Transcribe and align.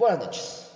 Buenas 0.00 0.18
noches. 0.20 0.70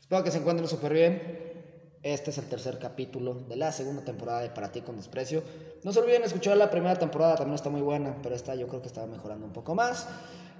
Espero 0.00 0.24
que 0.24 0.30
se 0.30 0.38
encuentren 0.38 0.66
súper 0.66 0.94
bien. 0.94 1.98
Este 2.02 2.30
es 2.30 2.38
el 2.38 2.48
tercer 2.48 2.78
capítulo 2.78 3.34
de 3.34 3.56
la 3.56 3.72
segunda 3.72 4.02
temporada 4.02 4.40
de 4.40 4.48
Para 4.48 4.72
ti 4.72 4.80
con 4.80 4.96
desprecio. 4.96 5.42
No 5.84 5.92
se 5.92 6.00
olviden 6.00 6.22
escuchar 6.22 6.56
la 6.56 6.70
primera 6.70 6.96
temporada, 6.98 7.36
también 7.36 7.56
está 7.56 7.68
muy 7.68 7.82
buena, 7.82 8.16
pero 8.22 8.34
esta 8.34 8.54
yo 8.54 8.66
creo 8.66 8.80
que 8.80 8.88
estaba 8.88 9.06
mejorando 9.06 9.44
un 9.44 9.52
poco 9.52 9.74
más. 9.74 10.08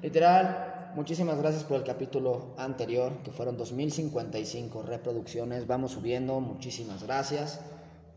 Literal, 0.03 0.93
muchísimas 0.97 1.39
gracias 1.39 1.65
por 1.65 1.79
el 1.79 1.83
capítulo 1.83 2.53
anterior, 2.59 3.23
que 3.25 3.31
fueron 3.33 3.57
2055 3.57 4.83
reproducciones. 4.83 5.67
Vamos 5.67 5.93
subiendo, 5.93 6.41
muchísimas 6.41 7.05
gracias 7.05 7.59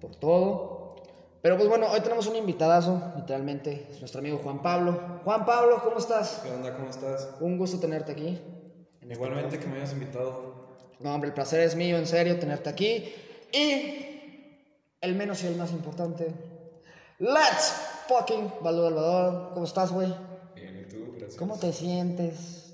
por 0.02 0.18
todo. 0.18 0.98
Pero 1.42 1.56
pues 1.56 1.70
bueno, 1.70 1.88
hoy 1.90 2.02
tenemos 2.02 2.28
un 2.28 2.36
invitadazo, 2.36 3.02
literalmente, 3.16 3.88
es 3.90 4.02
nuestro 4.02 4.20
amigo 4.20 4.38
Juan 4.44 4.62
Pablo. 4.62 5.22
Juan 5.24 5.46
Pablo, 5.46 5.82
¿cómo 5.82 5.98
estás? 5.98 6.42
¿Qué 6.44 6.52
onda? 6.52 6.76
¿Cómo 6.76 6.90
estás? 6.90 7.30
Un 7.40 7.58
gusto 7.58 7.80
tenerte 7.80 8.12
aquí. 8.12 8.38
Igualmente 9.12 9.60
que 9.60 9.68
me 9.68 9.76
hayas 9.76 9.92
invitado. 9.92 10.56
No, 11.00 11.14
hombre, 11.14 11.28
el 11.28 11.34
placer 11.34 11.60
es 11.60 11.76
mío, 11.76 11.98
en 11.98 12.08
serio, 12.08 12.40
tenerte 12.40 12.70
aquí. 12.70 13.14
Y 13.52 14.08
el 15.02 15.16
menos 15.16 15.44
y 15.44 15.48
el 15.48 15.58
más 15.58 15.72
importante, 15.72 16.34
let's 17.20 17.74
fucking 18.08 18.54
Valdo 18.62 18.86
Salvador. 18.86 19.52
¿Cómo 19.54 19.66
estás, 19.66 19.92
güey? 19.92 20.14
Bien, 20.56 20.80
¿y 20.80 20.90
tú? 20.90 21.12
Gracias. 21.18 21.36
¿Cómo 21.36 21.58
te 21.60 21.74
sientes? 21.74 22.74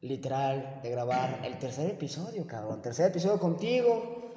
Literal, 0.00 0.80
de 0.82 0.90
grabar 0.90 1.40
el 1.44 1.56
tercer 1.58 1.88
episodio, 1.88 2.46
cabrón. 2.46 2.82
Tercer 2.82 3.10
episodio 3.10 3.38
contigo. 3.38 4.32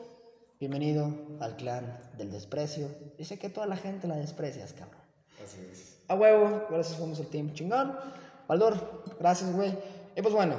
Bienvenido 0.59 1.11
al 1.39 1.55
clan 1.55 1.99
del 2.17 2.31
desprecio. 2.31 2.89
Dice 3.17 3.39
que 3.39 3.49
toda 3.49 3.65
la 3.65 3.77
gente 3.77 4.07
la 4.07 4.17
desprecias, 4.17 4.73
cabrón. 4.73 5.01
Así 5.43 5.67
es. 5.71 5.97
A 6.07 6.15
huevo, 6.15 6.67
gracias, 6.69 6.97
somos 6.97 7.19
el 7.19 7.27
team 7.27 7.53
chingón. 7.53 7.97
Valdor, 8.47 9.03
gracias, 9.19 9.51
güey. 9.51 9.77
Y 10.15 10.21
pues 10.21 10.33
bueno, 10.33 10.55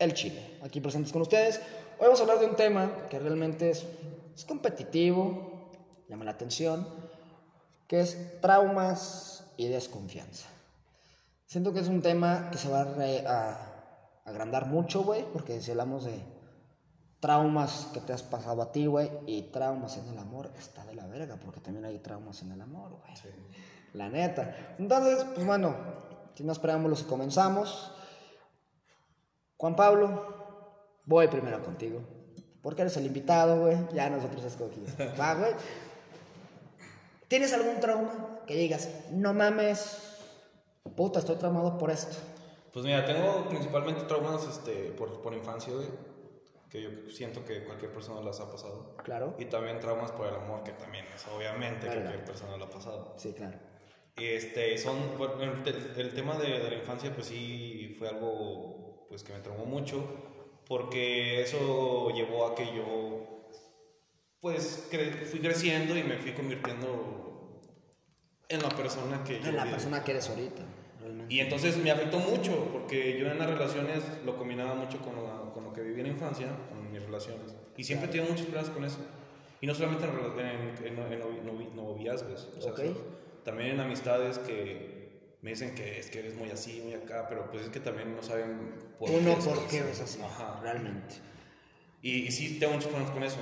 el 0.00 0.14
Chile, 0.14 0.58
aquí 0.62 0.80
presentes 0.80 1.12
con 1.12 1.22
ustedes. 1.22 1.60
Hoy 1.98 2.06
vamos 2.06 2.18
a 2.20 2.22
hablar 2.22 2.40
de 2.40 2.46
un 2.46 2.56
tema 2.56 2.90
que 3.10 3.18
realmente 3.18 3.70
es, 3.70 3.84
es 4.34 4.44
competitivo, 4.46 5.70
llama 6.08 6.24
la 6.24 6.30
atención, 6.30 6.88
que 7.86 8.00
es 8.00 8.40
traumas 8.40 9.44
y 9.58 9.68
desconfianza. 9.68 10.48
Siento 11.44 11.74
que 11.74 11.80
es 11.80 11.88
un 11.88 12.00
tema 12.00 12.48
que 12.50 12.56
se 12.56 12.70
va 12.70 12.80
a, 12.80 12.84
re- 12.84 13.26
a 13.26 14.20
agrandar 14.24 14.66
mucho, 14.66 15.02
güey, 15.02 15.22
porque 15.34 15.60
si 15.60 15.72
hablamos 15.72 16.04
de 16.06 16.18
traumas 17.20 17.88
que 17.92 18.00
te 18.00 18.14
has 18.14 18.22
pasado 18.22 18.62
a 18.62 18.72
ti, 18.72 18.86
güey, 18.86 19.10
y 19.26 19.42
traumas 19.50 19.98
en 19.98 20.08
el 20.08 20.18
amor, 20.18 20.50
está 20.58 20.82
de 20.86 20.94
la 20.94 21.06
verga, 21.08 21.36
porque 21.36 21.60
también 21.60 21.84
hay 21.84 21.98
traumas 21.98 22.40
en 22.40 22.52
el 22.52 22.60
amor, 22.62 22.92
güey. 22.92 23.16
Sí. 23.16 23.28
La 23.92 24.08
neta. 24.08 24.76
Entonces, 24.78 25.26
pues 25.34 25.44
bueno, 25.44 25.76
sin 26.34 26.46
más 26.46 26.58
preámbulos, 26.58 27.02
comenzamos. 27.02 27.92
Juan 29.60 29.76
Pablo, 29.76 30.24
voy 31.04 31.28
primero 31.28 31.62
contigo. 31.62 32.00
Porque 32.62 32.80
eres 32.80 32.96
el 32.96 33.04
invitado, 33.04 33.60
güey. 33.60 33.76
Ya 33.92 34.08
nosotros 34.08 34.42
escogimos. 34.42 34.88
Va, 35.20 35.34
güey. 35.34 35.52
¿Tienes 37.28 37.52
algún 37.52 37.78
trauma 37.78 38.40
que 38.46 38.56
digas, 38.56 38.88
no 39.12 39.34
mames, 39.34 40.16
puta, 40.96 41.18
estoy 41.18 41.36
traumado 41.36 41.76
por 41.76 41.90
esto? 41.90 42.16
Pues 42.72 42.86
mira, 42.86 43.04
tengo 43.04 43.48
principalmente 43.50 44.02
traumas 44.04 44.48
este, 44.48 44.92
por, 44.92 45.20
por 45.20 45.34
infancia, 45.34 45.74
güey. 45.74 45.88
Que 46.70 46.80
yo 46.82 46.90
siento 47.12 47.44
que 47.44 47.62
cualquier 47.64 47.92
persona 47.92 48.22
las 48.22 48.40
ha 48.40 48.50
pasado. 48.50 48.94
Claro. 49.04 49.34
Y 49.38 49.44
también 49.44 49.78
traumas 49.78 50.10
por 50.12 50.26
el 50.26 50.36
amor, 50.36 50.62
que 50.62 50.72
también 50.72 51.04
es 51.14 51.26
obviamente 51.28 51.84
Claro. 51.86 52.00
cualquier 52.00 52.24
persona 52.24 52.56
lo 52.56 52.64
ha 52.64 52.70
pasado. 52.70 53.12
Sí, 53.18 53.34
claro. 53.34 53.58
Este, 54.16 54.78
son, 54.78 54.96
el, 55.40 55.98
el 55.98 56.14
tema 56.14 56.38
de, 56.38 56.60
de 56.60 56.70
la 56.70 56.76
infancia, 56.76 57.12
pues 57.14 57.26
sí, 57.26 57.94
fue 57.98 58.08
algo 58.08 58.79
pues, 59.10 59.22
que 59.22 59.32
me 59.34 59.40
traumó 59.40 59.66
mucho, 59.66 60.02
porque 60.66 61.42
eso 61.42 62.10
llevó 62.14 62.46
a 62.46 62.54
que 62.54 62.64
yo, 62.74 63.26
pues, 64.40 64.88
cre- 64.90 65.24
fui 65.26 65.40
creciendo 65.40 65.96
y 65.98 66.02
me 66.02 66.16
fui 66.16 66.32
convirtiendo 66.32 67.60
en 68.48 68.62
la 68.62 68.68
persona 68.70 69.22
que 69.24 69.40
yo 69.40 69.48
En 69.48 69.56
la 69.56 69.64
vi. 69.64 69.70
persona 69.72 70.02
que 70.02 70.12
eres 70.12 70.28
ahorita, 70.30 70.62
realmente. 71.00 71.34
Y 71.34 71.40
entonces 71.40 71.76
me 71.76 71.90
afectó 71.90 72.18
mucho, 72.18 72.68
porque 72.72 73.18
yo 73.18 73.26
en 73.30 73.38
las 73.38 73.50
relaciones 73.50 74.02
lo 74.24 74.36
combinaba 74.36 74.74
mucho 74.74 74.98
con 75.00 75.14
lo, 75.16 75.52
con 75.52 75.64
lo 75.64 75.72
que 75.72 75.82
viví 75.82 76.00
en 76.00 76.06
la 76.06 76.12
infancia, 76.12 76.46
con 76.68 76.90
mis 76.90 77.02
relaciones. 77.02 77.54
Y 77.76 77.84
siempre 77.84 78.08
he 78.08 78.10
tenido 78.12 78.30
muchos 78.30 78.46
problemas 78.46 78.70
con 78.70 78.84
eso. 78.84 78.98
Y 79.60 79.66
no 79.66 79.74
solamente 79.74 80.06
en, 80.06 80.86
en, 80.86 80.98
en- 80.98 81.12
en 81.12 81.20
novi- 81.20 81.42
novi- 81.44 81.72
noviazgos, 81.74 82.48
o 82.56 82.60
sea, 82.62 82.70
Ok. 82.72 82.76
¿sabes? 82.78 82.96
también 83.44 83.70
en 83.72 83.80
amistades 83.80 84.38
que 84.38 84.99
me 85.42 85.50
dicen 85.50 85.74
que 85.74 85.98
es 85.98 86.10
que 86.10 86.18
eres 86.20 86.34
muy 86.34 86.50
así, 86.50 86.80
muy 86.82 86.94
acá, 86.94 87.26
pero 87.28 87.50
pues 87.50 87.64
es 87.64 87.70
que 87.70 87.80
también 87.80 88.14
no 88.14 88.22
saben 88.22 88.74
por 88.98 89.10
Uno, 89.10 89.32
es 89.32 89.44
¿por 89.46 89.66
qué 89.68 89.78
es 89.90 90.00
así? 90.00 90.20
Ajá. 90.22 90.60
Realmente. 90.62 91.14
Y, 92.02 92.26
y 92.26 92.30
sí 92.30 92.58
tengo 92.58 92.72
muchos 92.74 92.88
problemas 92.88 93.12
con 93.14 93.22
eso. 93.22 93.38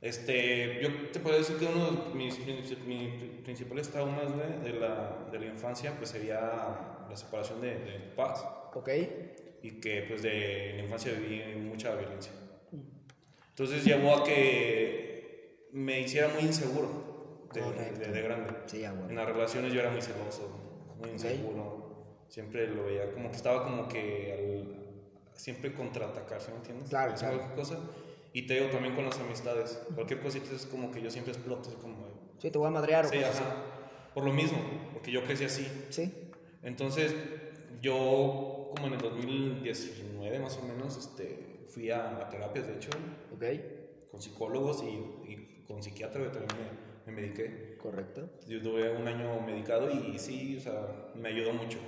Este, 0.00 0.80
yo 0.82 1.10
te 1.12 1.20
puedo 1.20 1.38
decir 1.38 1.56
que 1.58 1.66
uno 1.66 1.90
de 1.92 2.14
mis, 2.14 2.36
mis- 2.44 2.78
mis 2.86 3.14
principales 3.44 3.88
traumas 3.90 4.32
güey, 4.32 4.60
de, 4.64 4.72
la, 4.80 5.28
de 5.30 5.38
la 5.38 5.46
infancia 5.46 5.94
pues 5.96 6.10
sería 6.10 6.40
la 7.08 7.14
separación 7.16 7.60
de, 7.60 7.78
de 7.78 7.98
papás 8.16 8.44
¿Ok? 8.74 8.88
y 9.62 9.70
que 9.80 10.02
pues 10.08 10.22
de 10.22 10.72
la 10.76 10.82
infancia 10.82 11.12
viví 11.12 11.42
mucha 11.60 11.94
violencia. 11.94 12.32
Entonces 13.50 13.84
llevó 13.84 14.16
a 14.16 14.24
que 14.24 15.68
me 15.72 16.00
hiciera 16.00 16.28
muy 16.28 16.42
inseguro 16.42 17.46
de, 17.52 17.60
de- 17.98 18.08
de 18.12 18.22
grande. 18.22 18.50
Sí, 18.66 18.80
ya, 18.80 18.90
güey. 18.92 19.10
En 19.10 19.14
las 19.16 19.26
relaciones 19.26 19.72
yo 19.72 19.80
era 19.80 19.90
muy 19.90 20.02
celoso, 20.02 20.71
muy 21.02 21.10
inseguro. 21.10 21.92
Siempre 22.28 22.66
lo 22.68 22.84
veía 22.84 23.12
como 23.12 23.30
que 23.30 23.36
estaba 23.36 23.64
como 23.64 23.88
que 23.88 24.32
al- 24.32 24.78
siempre 25.34 25.74
contraatacar, 25.74 26.40
¿sí 26.40 26.50
me 26.50 26.56
entiendes? 26.58 26.88
Claro, 26.88 27.14
claro. 27.14 27.36
cualquier 27.38 27.58
cosa. 27.58 27.78
Y 28.32 28.46
te 28.46 28.54
digo 28.54 28.66
también 28.70 28.94
con 28.94 29.04
las 29.04 29.18
amistades. 29.18 29.82
Cualquier 29.94 30.20
cosita 30.20 30.54
es 30.54 30.64
como 30.66 30.90
que 30.90 31.02
yo 31.02 31.10
siempre 31.10 31.32
exploto, 31.34 31.68
como... 31.80 31.96
Sí, 32.38 32.50
te 32.50 32.56
voy 32.58 32.68
a 32.68 32.70
madrear 32.70 33.04
o 33.04 33.08
Sí, 33.08 33.16
cosas 33.18 33.40
ajá. 33.40 33.56
Por 34.14 34.24
lo 34.24 34.32
mismo, 34.32 34.58
porque 34.92 35.10
yo 35.10 35.22
crecí 35.24 35.44
así. 35.44 35.66
así. 35.88 36.04
Sí. 36.06 36.14
Entonces, 36.62 37.14
yo 37.82 38.70
como 38.74 38.86
en 38.86 38.94
el 38.94 39.00
2019 39.00 40.38
más 40.38 40.56
o 40.58 40.62
menos, 40.62 40.96
este, 40.96 41.64
fui 41.68 41.90
a, 41.90 42.18
a 42.18 42.28
terapias, 42.30 42.66
de 42.66 42.74
hecho, 42.76 42.90
¿Ok? 43.34 43.44
con 44.10 44.20
psicólogos 44.22 44.82
y, 44.82 45.30
y 45.30 45.64
con 45.66 45.82
psiquiatra, 45.82 46.22
que 46.22 46.28
también 46.28 46.48
me, 46.58 46.91
me 47.06 47.12
mediqué. 47.12 47.76
Correcto. 47.80 48.28
Yo 48.46 48.60
tuve 48.62 48.90
un 48.96 49.06
año 49.08 49.40
medicado 49.40 49.90
y 49.90 50.18
sí, 50.18 50.56
o 50.56 50.60
sea, 50.60 51.10
me 51.14 51.28
ayudó 51.30 51.52
mucho, 51.52 51.78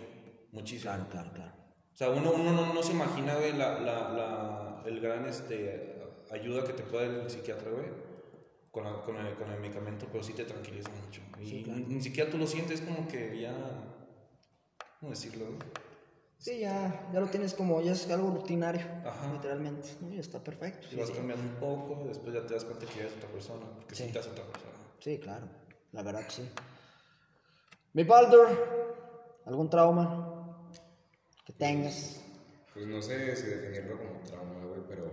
muchísimo. 0.52 0.92
Claro, 0.92 1.08
claro, 1.10 1.30
claro. 1.32 1.52
O 1.92 1.96
sea, 1.96 2.10
uno, 2.10 2.32
uno 2.32 2.52
no, 2.52 2.74
no 2.74 2.82
se 2.82 2.92
imagina, 2.92 3.34
güey, 3.36 3.52
la, 3.52 3.78
la, 3.80 4.08
la, 4.12 4.82
el 4.86 5.00
gran 5.00 5.24
este, 5.26 6.02
ayuda 6.32 6.64
que 6.64 6.72
te 6.72 6.82
puede 6.82 7.12
dar 7.12 7.24
el 7.24 7.30
psiquiatra, 7.30 7.70
güey, 7.70 7.86
con, 8.72 8.82
la- 8.84 9.00
con, 9.02 9.16
el, 9.16 9.34
con 9.34 9.48
el 9.50 9.60
medicamento, 9.60 10.06
pero 10.10 10.24
sí 10.24 10.32
te 10.32 10.44
tranquiliza 10.44 10.90
mucho. 11.04 11.20
Y 11.40 11.46
Sí, 11.46 11.62
claro. 11.62 11.78
ni, 11.80 11.94
ni 11.94 12.00
siquiera 12.02 12.28
tú 12.30 12.38
lo 12.38 12.46
sientes 12.48 12.80
como 12.80 13.06
que 13.06 13.40
ya, 13.40 13.54
¿cómo 14.98 15.10
decirlo? 15.12 15.46
güey? 15.46 15.58
Sí, 16.38 16.58
ya, 16.58 17.08
ya 17.12 17.20
lo 17.20 17.28
tienes 17.28 17.54
como, 17.54 17.80
ya 17.80 17.92
es 17.92 18.10
algo 18.10 18.30
rutinario, 18.30 18.82
Ajá. 19.04 19.32
literalmente. 19.32 19.88
¿no? 20.00 20.12
Y 20.12 20.18
está 20.18 20.42
perfecto. 20.42 20.86
Y 20.88 20.90
Sí, 20.90 20.96
vas 20.96 21.08
sí. 21.08 21.14
cambiando 21.14 21.42
un 21.48 21.54
poco, 21.60 22.04
después 22.06 22.34
ya 22.34 22.44
te 22.46 22.54
das 22.54 22.64
cuenta 22.64 22.84
que 22.86 23.00
eres 23.00 23.12
otra 23.16 23.28
persona, 23.30 23.64
porque 23.76 23.94
sí, 23.94 24.04
Sí. 24.06 24.12
te 24.12 24.18
hace 24.18 24.30
otra 24.30 24.44
persona. 24.44 24.72
Sí, 25.04 25.18
claro, 25.18 25.46
la 25.92 26.02
verdad 26.02 26.24
que 26.24 26.30
sí. 26.30 26.48
Mi 27.92 28.04
Baldur, 28.04 28.48
¿algún 29.44 29.68
trauma 29.68 30.70
que 31.44 31.52
tengas? 31.52 32.22
Pues 32.72 32.86
no 32.86 33.02
sé 33.02 33.36
si 33.36 33.48
definirlo 33.48 33.98
como 33.98 34.20
trauma, 34.20 34.64
güey, 34.64 34.80
pero 34.88 35.04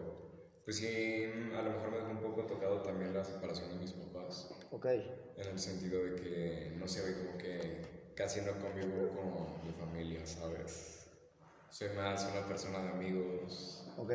pues 0.64 0.78
sí, 0.78 1.26
a 1.54 1.62
lo 1.62 1.72
mejor 1.72 1.92
me 1.92 1.98
dejó 1.98 2.12
un 2.12 2.22
poco 2.22 2.44
tocado 2.44 2.82
también 2.84 3.14
la 3.14 3.26
separación 3.26 3.68
de 3.68 3.76
mis 3.80 3.92
papás, 3.92 4.50
Ok, 4.72 4.86
en 4.86 5.48
el 5.52 5.60
sentido 5.60 6.06
de 6.06 6.16
que, 6.16 6.74
no 6.80 6.88
sé, 6.88 7.02
güey, 7.02 7.26
como 7.26 7.38
que 7.38 8.14
casi 8.16 8.40
no 8.40 8.54
convivo 8.62 9.10
con 9.10 9.68
mi 9.68 9.74
familia, 9.74 10.26
¿sabes? 10.26 11.10
Soy 11.70 11.90
más 11.98 12.26
una 12.32 12.48
persona 12.48 12.80
de 12.80 12.90
amigos 12.92 13.92
ok. 13.98 14.12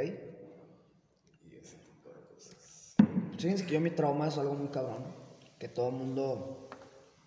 y 1.45 1.55
ese 1.55 1.77
tipo 1.77 2.09
de 2.09 2.35
cosas. 2.35 2.97
Fíjense 3.37 3.67
que 3.67 3.75
yo 3.75 3.81
mi 3.83 3.91
trauma 3.91 4.29
es 4.29 4.39
algo 4.39 4.55
muy 4.55 4.69
cabrón, 4.69 5.26
que 5.59 5.69
todo 5.69 5.89
el 5.89 5.95
mundo, 5.97 6.69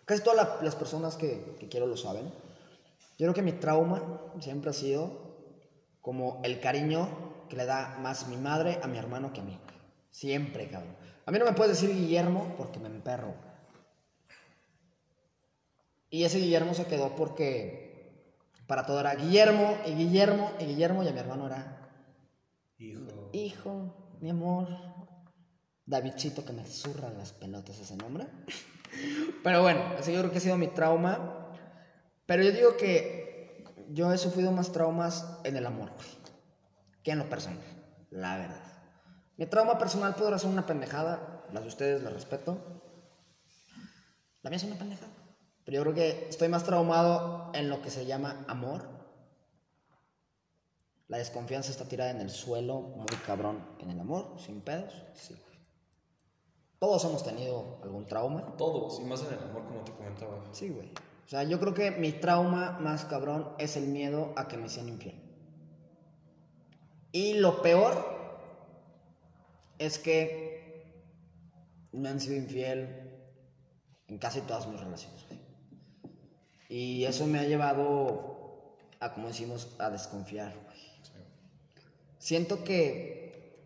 casi 0.05 0.21
todas 0.23 0.37
la- 0.37 0.57
las 0.63 0.75
personas 0.75 1.15
que, 1.15 1.55
que 1.59 1.67
quiero 1.69 1.85
lo 1.87 1.97
saben. 1.97 2.25
Yo 3.17 3.25
creo 3.25 3.33
que 3.33 3.41
mi 3.41 3.53
trauma 3.53 4.21
siempre 4.39 4.69
ha 4.69 4.73
sido 4.73 5.11
como 6.01 6.39
el 6.43 6.59
cariño 6.59 7.09
que 7.49 7.57
le 7.57 7.65
da 7.65 7.97
más 8.01 8.27
mi 8.27 8.37
madre 8.37 8.79
a 8.83 8.87
mi 8.87 8.97
hermano 8.97 9.33
que 9.33 9.41
a 9.41 9.43
mí. 9.43 9.57
Siempre, 10.11 10.69
cabrón. 10.69 10.95
A 11.25 11.31
mí 11.31 11.39
no 11.39 11.45
me 11.45 11.53
puedes 11.53 11.79
decir 11.79 11.95
Guillermo 11.95 12.53
porque 12.57 12.79
me 12.79 12.87
emperro. 12.87 13.33
Y 16.09 16.23
ese 16.23 16.39
Guillermo 16.39 16.73
se 16.73 16.85
quedó 16.85 17.15
porque 17.15 18.33
para 18.67 18.85
todo 18.85 18.99
era 18.99 19.15
Guillermo 19.15 19.77
y 19.85 19.91
Guillermo 19.93 20.51
y 20.59 20.65
Guillermo 20.65 21.03
y 21.03 21.07
a 21.07 21.11
mi 21.11 21.19
hermano 21.19 21.47
era 21.47 21.75
Hijo. 22.77 23.29
Hijo, 23.33 24.15
mi 24.21 24.29
amor. 24.29 24.67
Davidcito 25.89 26.45
que 26.45 26.53
me 26.53 26.63
zurra 26.67 27.09
las 27.09 27.33
pelotas 27.33 27.79
ese 27.79 27.95
nombre. 27.97 28.27
Pero 29.43 29.63
bueno, 29.63 29.81
ese 29.97 30.13
yo 30.13 30.19
creo 30.19 30.31
que 30.31 30.37
ha 30.37 30.41
sido 30.41 30.55
mi 30.55 30.67
trauma. 30.67 31.51
Pero 32.27 32.43
yo 32.43 32.51
digo 32.51 32.77
que 32.77 33.65
yo 33.89 34.13
he 34.13 34.17
sufrido 34.19 34.51
más 34.51 34.71
traumas 34.71 35.39
en 35.43 35.57
el 35.57 35.65
amor. 35.65 35.89
güey. 35.95 36.07
Aquí 36.99 37.09
en 37.09 37.17
lo 37.17 37.27
personal, 37.27 37.63
la 38.11 38.37
verdad. 38.37 38.61
Mi 39.37 39.47
trauma 39.47 39.79
personal 39.79 40.13
podrá 40.13 40.37
ser 40.37 40.51
una 40.51 40.67
pendejada, 40.67 41.43
las 41.51 41.63
de 41.63 41.69
ustedes 41.69 42.03
las 42.03 42.13
respeto. 42.13 42.83
La 44.43 44.51
mía 44.51 44.57
es 44.57 44.63
una 44.65 44.77
pendejada. 44.77 45.11
Pero 45.65 45.77
yo 45.77 45.81
creo 45.81 45.95
que 45.95 46.29
estoy 46.29 46.49
más 46.49 46.65
traumado 46.65 47.51
en 47.55 47.67
lo 47.67 47.81
que 47.81 47.89
se 47.89 48.05
llama 48.05 48.45
amor. 48.47 48.87
La 51.07 51.17
desconfianza 51.17 51.71
está 51.71 51.85
tirada 51.85 52.11
en 52.11 52.21
el 52.21 52.29
suelo, 52.29 52.79
muy 52.79 53.07
cabrón, 53.25 53.65
en 53.79 53.89
el 53.89 53.99
amor, 53.99 54.35
sin 54.39 54.61
pedos. 54.61 54.93
Sí. 55.15 55.35
Todos 56.79 57.03
hemos 57.03 57.23
tenido 57.23 57.77
algún 57.83 58.05
trauma. 58.05 58.55
Todos, 58.57 58.99
y 58.99 59.03
más 59.03 59.21
en 59.21 59.33
el 59.33 59.43
amor, 59.43 59.65
como 59.65 59.81
te 59.81 59.91
comentaba. 59.91 60.41
Sí, 60.53 60.69
güey. 60.69 60.89
O 61.25 61.29
sea, 61.29 61.43
yo 61.43 61.59
creo 61.59 61.73
que 61.73 61.91
mi 61.91 62.13
trauma 62.13 62.79
más 62.79 63.05
cabrón 63.05 63.49
es 63.59 63.75
el 63.75 63.87
miedo 63.87 64.33
a 64.35 64.47
que 64.47 64.57
me 64.57 64.69
sean 64.69 64.87
infiel. 64.87 65.21
Y 67.11 67.33
lo 67.33 67.61
peor 67.61 67.93
es 69.77 69.99
que 69.99 70.85
me 71.91 72.09
han 72.09 72.19
sido 72.19 72.35
infiel 72.35 73.11
en 74.07 74.17
casi 74.17 74.41
todas 74.41 74.67
mis 74.67 74.79
relaciones, 74.79 75.25
güey. 75.27 75.39
Y 76.69 77.05
eso 77.05 77.25
me 77.25 77.39
ha 77.39 77.43
llevado 77.43 78.77
a, 78.99 79.13
como 79.13 79.27
decimos, 79.27 79.75
a 79.79 79.89
desconfiar, 79.89 80.53
güey. 80.65 80.79
Siento 82.19 82.63
que 82.63 83.57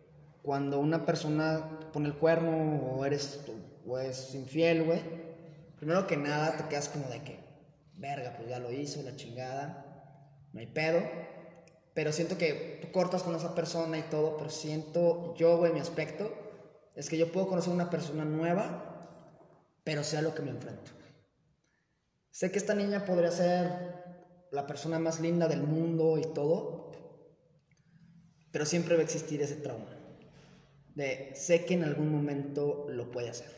cuando 0.42 0.78
una 0.78 1.04
persona 1.04 1.78
pone 1.94 2.08
el 2.08 2.16
cuerno 2.16 2.90
o 2.90 3.04
eres 3.04 3.40
o 3.86 3.98
es 3.98 4.34
infiel, 4.34 4.82
güey, 4.82 5.00
primero 5.76 6.08
que 6.08 6.16
nada 6.16 6.56
te 6.56 6.64
quedas 6.64 6.88
como 6.88 7.08
de 7.08 7.22
que, 7.22 7.38
verga, 7.94 8.34
pues 8.36 8.48
ya 8.48 8.58
lo 8.58 8.72
hizo, 8.72 9.00
la 9.02 9.14
chingada, 9.14 10.48
no 10.52 10.58
hay 10.58 10.66
pedo. 10.66 11.00
Pero 11.94 12.10
siento 12.10 12.36
que 12.36 12.80
tú 12.82 12.90
cortas 12.90 13.22
con 13.22 13.36
esa 13.36 13.54
persona 13.54 13.96
y 13.96 14.02
todo, 14.02 14.36
pero 14.36 14.50
siento 14.50 15.36
yo, 15.36 15.56
güey, 15.58 15.72
mi 15.72 15.78
aspecto, 15.78 16.32
es 16.96 17.08
que 17.08 17.16
yo 17.16 17.30
puedo 17.30 17.46
conocer 17.46 17.72
una 17.72 17.90
persona 17.90 18.24
nueva, 18.24 19.38
pero 19.84 20.02
sea 20.02 20.20
lo 20.20 20.34
que 20.34 20.42
me 20.42 20.50
enfrento. 20.50 20.90
Sé 22.32 22.50
que 22.50 22.58
esta 22.58 22.74
niña 22.74 23.04
podría 23.04 23.30
ser 23.30 24.48
la 24.50 24.66
persona 24.66 24.98
más 24.98 25.20
linda 25.20 25.46
del 25.46 25.62
mundo 25.62 26.18
y 26.18 26.22
todo, 26.34 26.90
pero 28.50 28.66
siempre 28.66 28.96
va 28.96 29.02
a 29.02 29.04
existir 29.04 29.40
ese 29.40 29.54
trauma. 29.54 29.93
De 30.94 31.32
sé 31.34 31.64
que 31.64 31.74
en 31.74 31.84
algún 31.84 32.10
momento 32.12 32.86
lo 32.88 33.10
puede 33.10 33.30
hacer. 33.30 33.52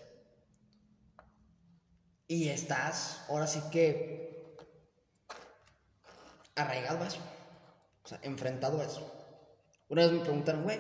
Y 2.29 2.49
estás, 2.49 3.25
ahora 3.29 3.47
sí 3.47 3.61
que, 3.71 4.55
arraigado 6.55 7.03
a 7.05 7.07
eso. 7.07 7.21
O 8.05 8.09
sea, 8.09 8.19
enfrentado 8.23 8.81
a 8.81 8.85
eso. 8.85 9.13
Una 9.89 10.03
vez 10.03 10.13
me 10.13 10.21
preguntaron, 10.21 10.65
güey, 10.65 10.79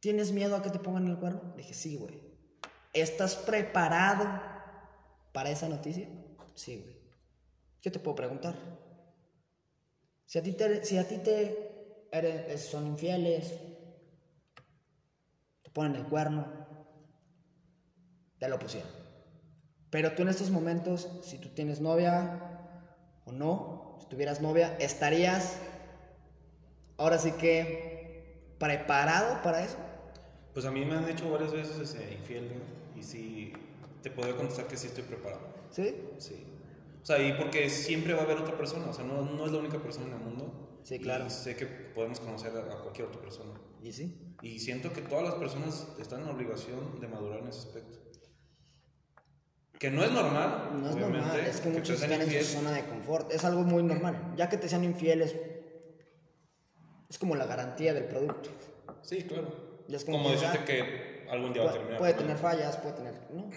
¿tienes 0.00 0.32
miedo 0.32 0.56
a 0.56 0.62
que 0.62 0.70
te 0.70 0.78
pongan 0.78 1.08
el 1.08 1.18
cuerno? 1.18 1.52
Dije, 1.56 1.74
sí, 1.74 1.96
güey. 1.96 2.20
¿Estás 2.92 3.36
preparado 3.36 4.24
para 5.32 5.50
esa 5.50 5.68
noticia? 5.68 6.08
Sí, 6.54 6.76
güey. 6.76 6.96
¿Qué 7.80 7.90
te 7.90 7.98
puedo 7.98 8.14
preguntar? 8.14 8.54
Si 10.26 10.38
a 10.38 10.42
ti 10.42 10.52
te, 10.52 10.84
si 10.84 10.96
a 10.96 11.06
ti 11.06 11.18
te 11.18 12.06
eres- 12.12 12.64
son 12.64 12.86
infieles, 12.86 13.54
ponen 15.72 15.96
el 15.96 16.06
cuerno, 16.06 16.46
te 18.38 18.48
lo 18.48 18.58
pusieron. 18.58 18.90
Pero 19.90 20.12
tú 20.12 20.22
en 20.22 20.28
estos 20.28 20.50
momentos, 20.50 21.08
si 21.22 21.38
tú 21.38 21.50
tienes 21.50 21.80
novia 21.80 22.40
o 23.24 23.32
no, 23.32 23.98
si 24.00 24.06
tuvieras 24.06 24.40
novia, 24.40 24.76
estarías 24.78 25.58
ahora 26.96 27.18
sí 27.18 27.32
que 27.32 28.54
preparado 28.58 29.42
para 29.42 29.64
eso. 29.64 29.76
Pues 30.54 30.66
a 30.66 30.70
mí 30.70 30.84
me 30.84 30.96
han 30.96 31.08
hecho 31.08 31.30
varias 31.30 31.52
veces 31.52 31.78
ese 31.78 32.14
infiel, 32.14 32.48
¿no? 32.48 32.82
y 32.98 33.02
sí, 33.02 33.52
te 34.02 34.10
puedo 34.10 34.36
contestar 34.36 34.66
que 34.66 34.76
sí 34.76 34.86
estoy 34.86 35.04
preparado. 35.04 35.42
¿Sí? 35.70 35.94
Sí. 36.18 36.46
O 37.02 37.04
sea, 37.04 37.20
y 37.20 37.32
porque 37.32 37.68
siempre 37.68 38.14
va 38.14 38.20
a 38.20 38.24
haber 38.24 38.38
otra 38.38 38.56
persona, 38.56 38.86
o 38.88 38.92
sea, 38.92 39.04
no, 39.04 39.22
no 39.22 39.44
es 39.44 39.52
la 39.52 39.58
única 39.58 39.78
persona 39.78 40.06
en 40.06 40.12
el 40.12 40.18
mundo. 40.20 40.80
Sí, 40.84 40.98
claro. 40.98 41.26
Y 41.26 41.30
sé 41.30 41.56
que 41.56 41.66
podemos 41.66 42.20
conocer 42.20 42.52
a, 42.56 42.60
a 42.60 42.80
cualquier 42.80 43.08
otra 43.08 43.20
persona. 43.20 43.52
¿Y 43.82 43.92
sí? 43.92 44.36
Y 44.42 44.60
siento 44.60 44.92
que 44.92 45.02
todas 45.02 45.24
las 45.24 45.34
personas 45.34 45.88
están 46.00 46.22
en 46.22 46.28
obligación 46.28 47.00
de 47.00 47.08
madurar 47.08 47.40
en 47.40 47.48
ese 47.48 47.60
aspecto. 47.60 47.98
Que 49.82 49.90
no 49.90 50.04
es 50.04 50.12
normal, 50.12 50.80
No 50.80 50.90
es 50.90 50.94
normal, 50.94 51.40
es 51.40 51.60
que 51.60 51.68
te 51.68 51.78
muchos 51.78 52.00
están 52.00 52.22
en 52.22 52.30
su 52.30 52.44
zona 52.44 52.70
de 52.70 52.84
confort. 52.84 53.32
Es 53.32 53.44
algo 53.44 53.64
muy 53.64 53.82
normal. 53.82 54.34
Ya 54.36 54.48
que 54.48 54.56
te 54.56 54.68
sean 54.68 54.84
infieles, 54.84 55.34
es 57.10 57.18
como 57.18 57.34
la 57.34 57.46
garantía 57.46 57.92
del 57.92 58.04
producto. 58.04 58.50
Sí, 59.02 59.24
claro. 59.24 59.82
Ya 59.88 59.96
es 59.96 60.04
como 60.04 60.18
como 60.18 60.30
que 60.30 60.36
decirte 60.36 60.64
que 60.64 61.26
algún 61.28 61.52
día 61.52 61.64
va 61.64 61.70
a 61.70 61.72
terminar. 61.72 61.98
puede 61.98 62.14
tener 62.14 62.36
fallas, 62.36 62.76
puede 62.76 62.94
tener. 62.94 63.14
¿no? 63.32 63.50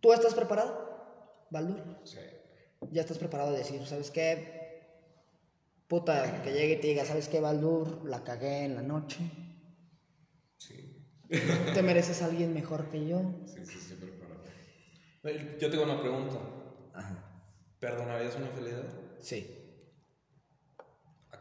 ¿Tú 0.00 0.12
estás 0.12 0.34
preparado, 0.34 0.87
Baldur? 1.50 1.80
Sí. 2.04 2.18
Ya 2.90 3.02
estás 3.02 3.18
preparado 3.18 3.52
de 3.52 3.58
decir, 3.58 3.84
¿sabes 3.86 4.10
qué? 4.10 4.58
Puta, 5.88 6.42
que 6.42 6.52
llegue 6.52 6.74
y 6.74 6.80
te 6.80 6.86
diga, 6.88 7.04
¿sabes 7.04 7.28
qué, 7.28 7.40
Baldur? 7.40 8.04
La 8.04 8.22
cagué 8.22 8.64
en 8.64 8.74
la 8.74 8.82
noche. 8.82 9.18
Sí. 10.58 11.02
¿Te 11.28 11.82
mereces 11.82 12.22
a 12.22 12.26
alguien 12.26 12.52
mejor 12.52 12.90
que 12.90 13.06
yo? 13.06 13.20
Sí, 13.46 13.64
sí, 13.64 13.78
estoy 13.78 13.96
preparado. 13.96 14.42
Eh, 15.24 15.56
Yo 15.60 15.70
tengo 15.70 15.84
una 15.84 16.00
pregunta. 16.00 16.36
Ajá. 16.94 17.42
¿Perdonarías 17.80 18.36
una 18.36 18.46
infidelidad? 18.46 18.84
Sí. 19.20 19.54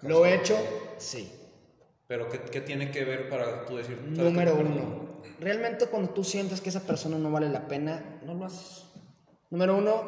¿Lo 0.01 0.25
he 0.25 0.35
hecho? 0.35 0.55
Sí. 0.97 1.31
Pero 2.07 2.29
¿qué, 2.29 2.39
qué 2.39 2.61
tiene 2.61 2.91
que 2.91 3.03
ver 3.03 3.29
para 3.29 3.65
tú 3.65 3.77
decir? 3.77 3.97
¿sabes 3.97 4.17
Número 4.17 4.55
uno. 4.55 5.21
Realmente 5.39 5.87
cuando 5.87 6.09
tú 6.11 6.23
sientes 6.23 6.61
que 6.61 6.69
esa 6.69 6.81
persona 6.85 7.17
no 7.17 7.31
vale 7.31 7.49
la 7.49 7.67
pena, 7.67 8.21
no 8.23 8.33
lo 8.33 8.45
haces. 8.45 8.85
Número 9.49 9.77
uno, 9.77 10.01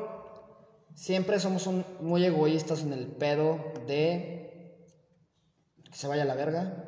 siempre 0.95 1.39
somos 1.39 1.65
un- 1.68 1.86
muy 2.01 2.25
egoístas 2.25 2.81
en 2.83 2.94
el 2.94 3.07
pedo 3.07 3.57
de 3.88 4.86
que 5.83 5.94
se 5.97 6.07
vaya 6.07 6.24
a 6.24 6.25
la 6.25 6.36
verga. 6.36 6.86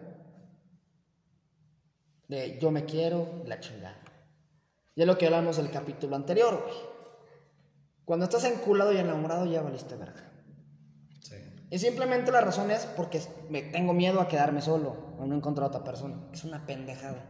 De 2.28 2.60
yo 2.60 2.72
me 2.72 2.86
quiero, 2.86 3.42
la 3.46 3.60
chingada. 3.60 3.98
Y 4.96 5.02
es 5.02 5.08
lo 5.08 5.18
que 5.18 5.26
hablamos 5.26 5.58
del 5.58 5.72
capítulo 5.72 6.16
anterior, 6.16 6.62
güey. 6.64 6.78
Cuando 8.06 8.26
estás 8.26 8.44
enculado 8.44 8.92
y 8.92 8.98
enamorado 8.98 9.46
ya 9.46 9.62
valiste 9.62 9.96
verga. 9.96 10.30
Sí. 11.22 11.36
Y 11.70 11.80
simplemente 11.80 12.32
la 12.32 12.42
razón 12.42 12.70
es 12.72 12.86
porque 12.86 13.22
me 13.50 13.62
tengo 13.62 13.94
miedo 13.94 14.20
a 14.20 14.28
quedarme 14.28 14.62
solo 14.62 15.16
o 15.18 15.26
no 15.26 15.36
encontrar 15.36 15.66
a 15.66 15.68
otra 15.70 15.84
persona. 15.84 16.30
Es 16.34 16.44
una 16.44 16.66
pendejada. 16.66 17.30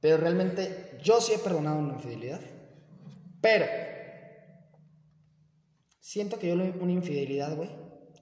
Pero 0.00 0.16
realmente 0.18 0.98
yo 1.02 1.20
sí 1.20 1.32
he 1.32 1.38
perdonado 1.38 1.78
una 1.78 1.94
infidelidad. 1.94 2.40
Pero 3.40 3.66
siento 6.00 6.38
que 6.38 6.48
yo 6.48 6.54
una 6.54 6.92
infidelidad, 6.92 7.56
güey, 7.56 7.70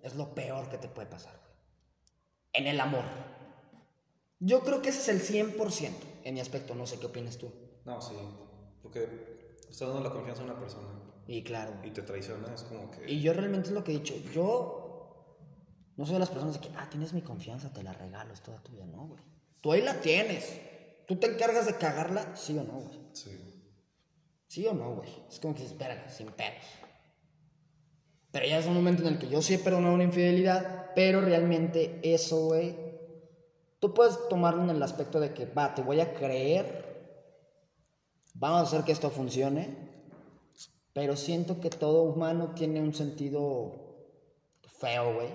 es 0.02 0.14
lo 0.14 0.34
peor 0.34 0.68
que 0.68 0.78
te 0.78 0.88
puede 0.88 1.08
pasar. 1.08 1.34
güey. 1.38 1.54
En 2.52 2.66
el 2.66 2.80
amor. 2.80 3.04
Yo 4.40 4.60
creo 4.60 4.82
que 4.82 4.90
ese 4.90 5.00
es 5.00 5.32
el 5.32 5.56
100% 5.56 5.90
en 6.24 6.34
mi 6.34 6.40
aspecto. 6.40 6.74
No 6.74 6.86
sé 6.86 6.98
qué 6.98 7.06
opinas 7.06 7.38
tú. 7.38 7.50
No, 7.84 8.00
sí. 8.00 8.14
Porque 8.82 9.56
estás 9.68 9.88
dando 9.88 10.00
la 10.02 10.10
confianza 10.10 10.42
a 10.42 10.44
una 10.44 10.58
persona 10.58 10.88
Y 11.26 11.42
claro. 11.42 11.72
y 11.84 11.90
te 11.90 12.02
traiciona, 12.02 12.54
es 12.54 12.62
como 12.62 12.90
que. 12.90 13.10
Y 13.10 13.20
yo 13.20 13.32
realmente 13.32 13.68
es 13.68 13.74
lo 13.74 13.82
que 13.82 13.92
he 13.92 13.98
dicho. 13.98 14.14
Yo 14.32 15.36
no 15.96 16.04
soy 16.06 16.14
de 16.14 16.20
las 16.20 16.30
personas 16.30 16.54
de 16.54 16.68
que, 16.68 16.74
ah, 16.76 16.86
tienes 16.88 17.12
mi 17.12 17.22
confianza, 17.22 17.72
te 17.72 17.82
la 17.82 17.92
regalo, 17.92 18.32
es 18.32 18.40
toda 18.40 18.62
tuya. 18.62 18.86
No, 18.86 19.08
güey. 19.08 19.20
Tú 19.60 19.72
ahí 19.72 19.82
la 19.82 20.00
tienes. 20.00 20.60
¿Tú 21.06 21.16
te 21.16 21.26
encargas 21.26 21.66
de 21.66 21.76
cagarla? 21.76 22.36
Sí 22.36 22.56
o 22.56 22.62
no, 22.62 22.74
güey. 22.80 22.98
Sí. 23.12 23.47
Sí 24.48 24.66
o 24.66 24.74
no, 24.74 24.96
güey. 24.96 25.10
Es 25.28 25.38
como 25.38 25.54
que 25.54 25.62
dices, 25.62 25.78
verga, 25.78 26.08
sin 26.08 26.28
pedos. 26.28 26.64
Pero 28.32 28.46
ya 28.46 28.58
es 28.58 28.66
un 28.66 28.74
momento 28.74 29.02
en 29.02 29.08
el 29.08 29.18
que 29.18 29.28
yo 29.28 29.40
sí 29.42 29.54
he 29.54 29.58
perdonado 29.58 29.94
una 29.94 30.04
infidelidad, 30.04 30.90
pero 30.94 31.20
realmente 31.20 32.00
eso, 32.02 32.46
güey, 32.46 32.74
tú 33.78 33.94
puedes 33.94 34.28
tomarlo 34.28 34.64
en 34.64 34.70
el 34.70 34.82
aspecto 34.82 35.20
de 35.20 35.32
que, 35.32 35.46
va, 35.46 35.74
te 35.74 35.82
voy 35.82 36.00
a 36.00 36.14
creer, 36.14 36.86
vamos 38.34 38.60
a 38.60 38.62
hacer 38.62 38.84
que 38.84 38.92
esto 38.92 39.10
funcione, 39.10 39.76
pero 40.92 41.16
siento 41.16 41.60
que 41.60 41.70
todo 41.70 42.02
humano 42.02 42.52
tiene 42.54 42.80
un 42.80 42.94
sentido 42.94 43.88
feo, 44.78 45.14
güey. 45.14 45.28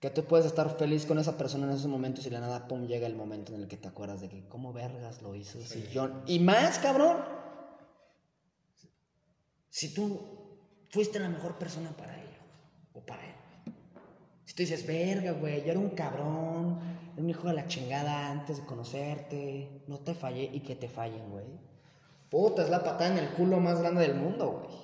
Que 0.00 0.10
tú 0.10 0.24
puedes 0.24 0.46
estar 0.46 0.76
feliz 0.76 1.06
con 1.06 1.18
esa 1.18 1.38
persona 1.38 1.66
en 1.66 1.72
esos 1.72 1.86
momentos 1.86 2.26
y 2.26 2.30
de 2.30 2.34
la 2.34 2.40
nada, 2.40 2.68
pum, 2.68 2.86
llega 2.86 3.06
el 3.06 3.16
momento 3.16 3.54
en 3.54 3.62
el 3.62 3.68
que 3.68 3.76
te 3.76 3.88
acuerdas 3.88 4.20
de 4.20 4.28
que, 4.28 4.46
¿cómo 4.48 4.72
vergas 4.72 5.22
lo 5.22 5.34
hizo? 5.34 5.60
Si 5.60 5.88
yo... 5.88 6.10
Y 6.26 6.40
más, 6.40 6.78
cabrón, 6.78 7.43
si 9.74 9.92
tú 9.92 10.20
fuiste 10.88 11.18
la 11.18 11.28
mejor 11.28 11.56
persona 11.58 11.90
para 11.96 12.14
ella 12.16 12.38
o 12.92 13.00
para 13.00 13.24
él. 13.26 13.34
Si 14.44 14.54
tú 14.54 14.62
dices, 14.62 14.86
verga, 14.86 15.32
güey, 15.32 15.64
yo 15.64 15.72
era 15.72 15.80
un 15.80 15.90
cabrón, 15.90 16.78
era 17.12 17.20
un 17.20 17.28
hijo 17.28 17.48
de 17.48 17.54
la 17.54 17.66
chingada 17.66 18.30
antes 18.30 18.58
de 18.58 18.66
conocerte, 18.66 19.82
no 19.88 19.98
te 19.98 20.14
fallé 20.14 20.44
y 20.44 20.60
que 20.60 20.76
te 20.76 20.88
fallen, 20.88 21.28
güey. 21.28 21.58
Puta, 22.30 22.62
es 22.62 22.70
la 22.70 22.84
patada 22.84 23.10
en 23.10 23.18
el 23.18 23.30
culo 23.30 23.58
más 23.58 23.80
grande 23.80 24.02
del 24.02 24.14
mundo, 24.14 24.62
güey. 24.62 24.76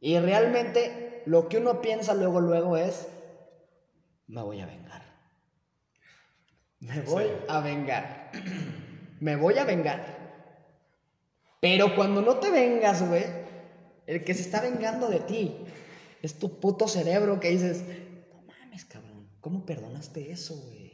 Y 0.00 0.16
realmente 0.20 1.24
lo 1.26 1.48
que 1.48 1.58
uno 1.58 1.80
piensa 1.80 2.14
luego, 2.14 2.40
luego 2.40 2.76
es, 2.76 3.08
me 4.28 4.40
voy 4.40 4.60
a 4.60 4.66
vengar. 4.66 5.02
Me 6.78 7.00
voy 7.00 7.26
a 7.48 7.58
vengar. 7.58 8.30
me 9.18 9.34
voy 9.34 9.58
a 9.58 9.64
vengar. 9.64 10.06
Pero 11.58 11.96
cuando 11.96 12.22
no 12.22 12.36
te 12.36 12.52
vengas, 12.52 13.08
güey, 13.08 13.41
el 14.06 14.24
que 14.24 14.34
se 14.34 14.42
está 14.42 14.60
vengando 14.60 15.08
de 15.08 15.20
ti 15.20 15.56
es 16.22 16.38
tu 16.38 16.60
puto 16.60 16.88
cerebro 16.88 17.40
que 17.40 17.50
dices, 17.50 17.82
no 18.32 18.42
mames, 18.42 18.84
cabrón, 18.84 19.28
¿cómo 19.40 19.64
perdonaste 19.66 20.30
eso, 20.30 20.56
güey? 20.56 20.92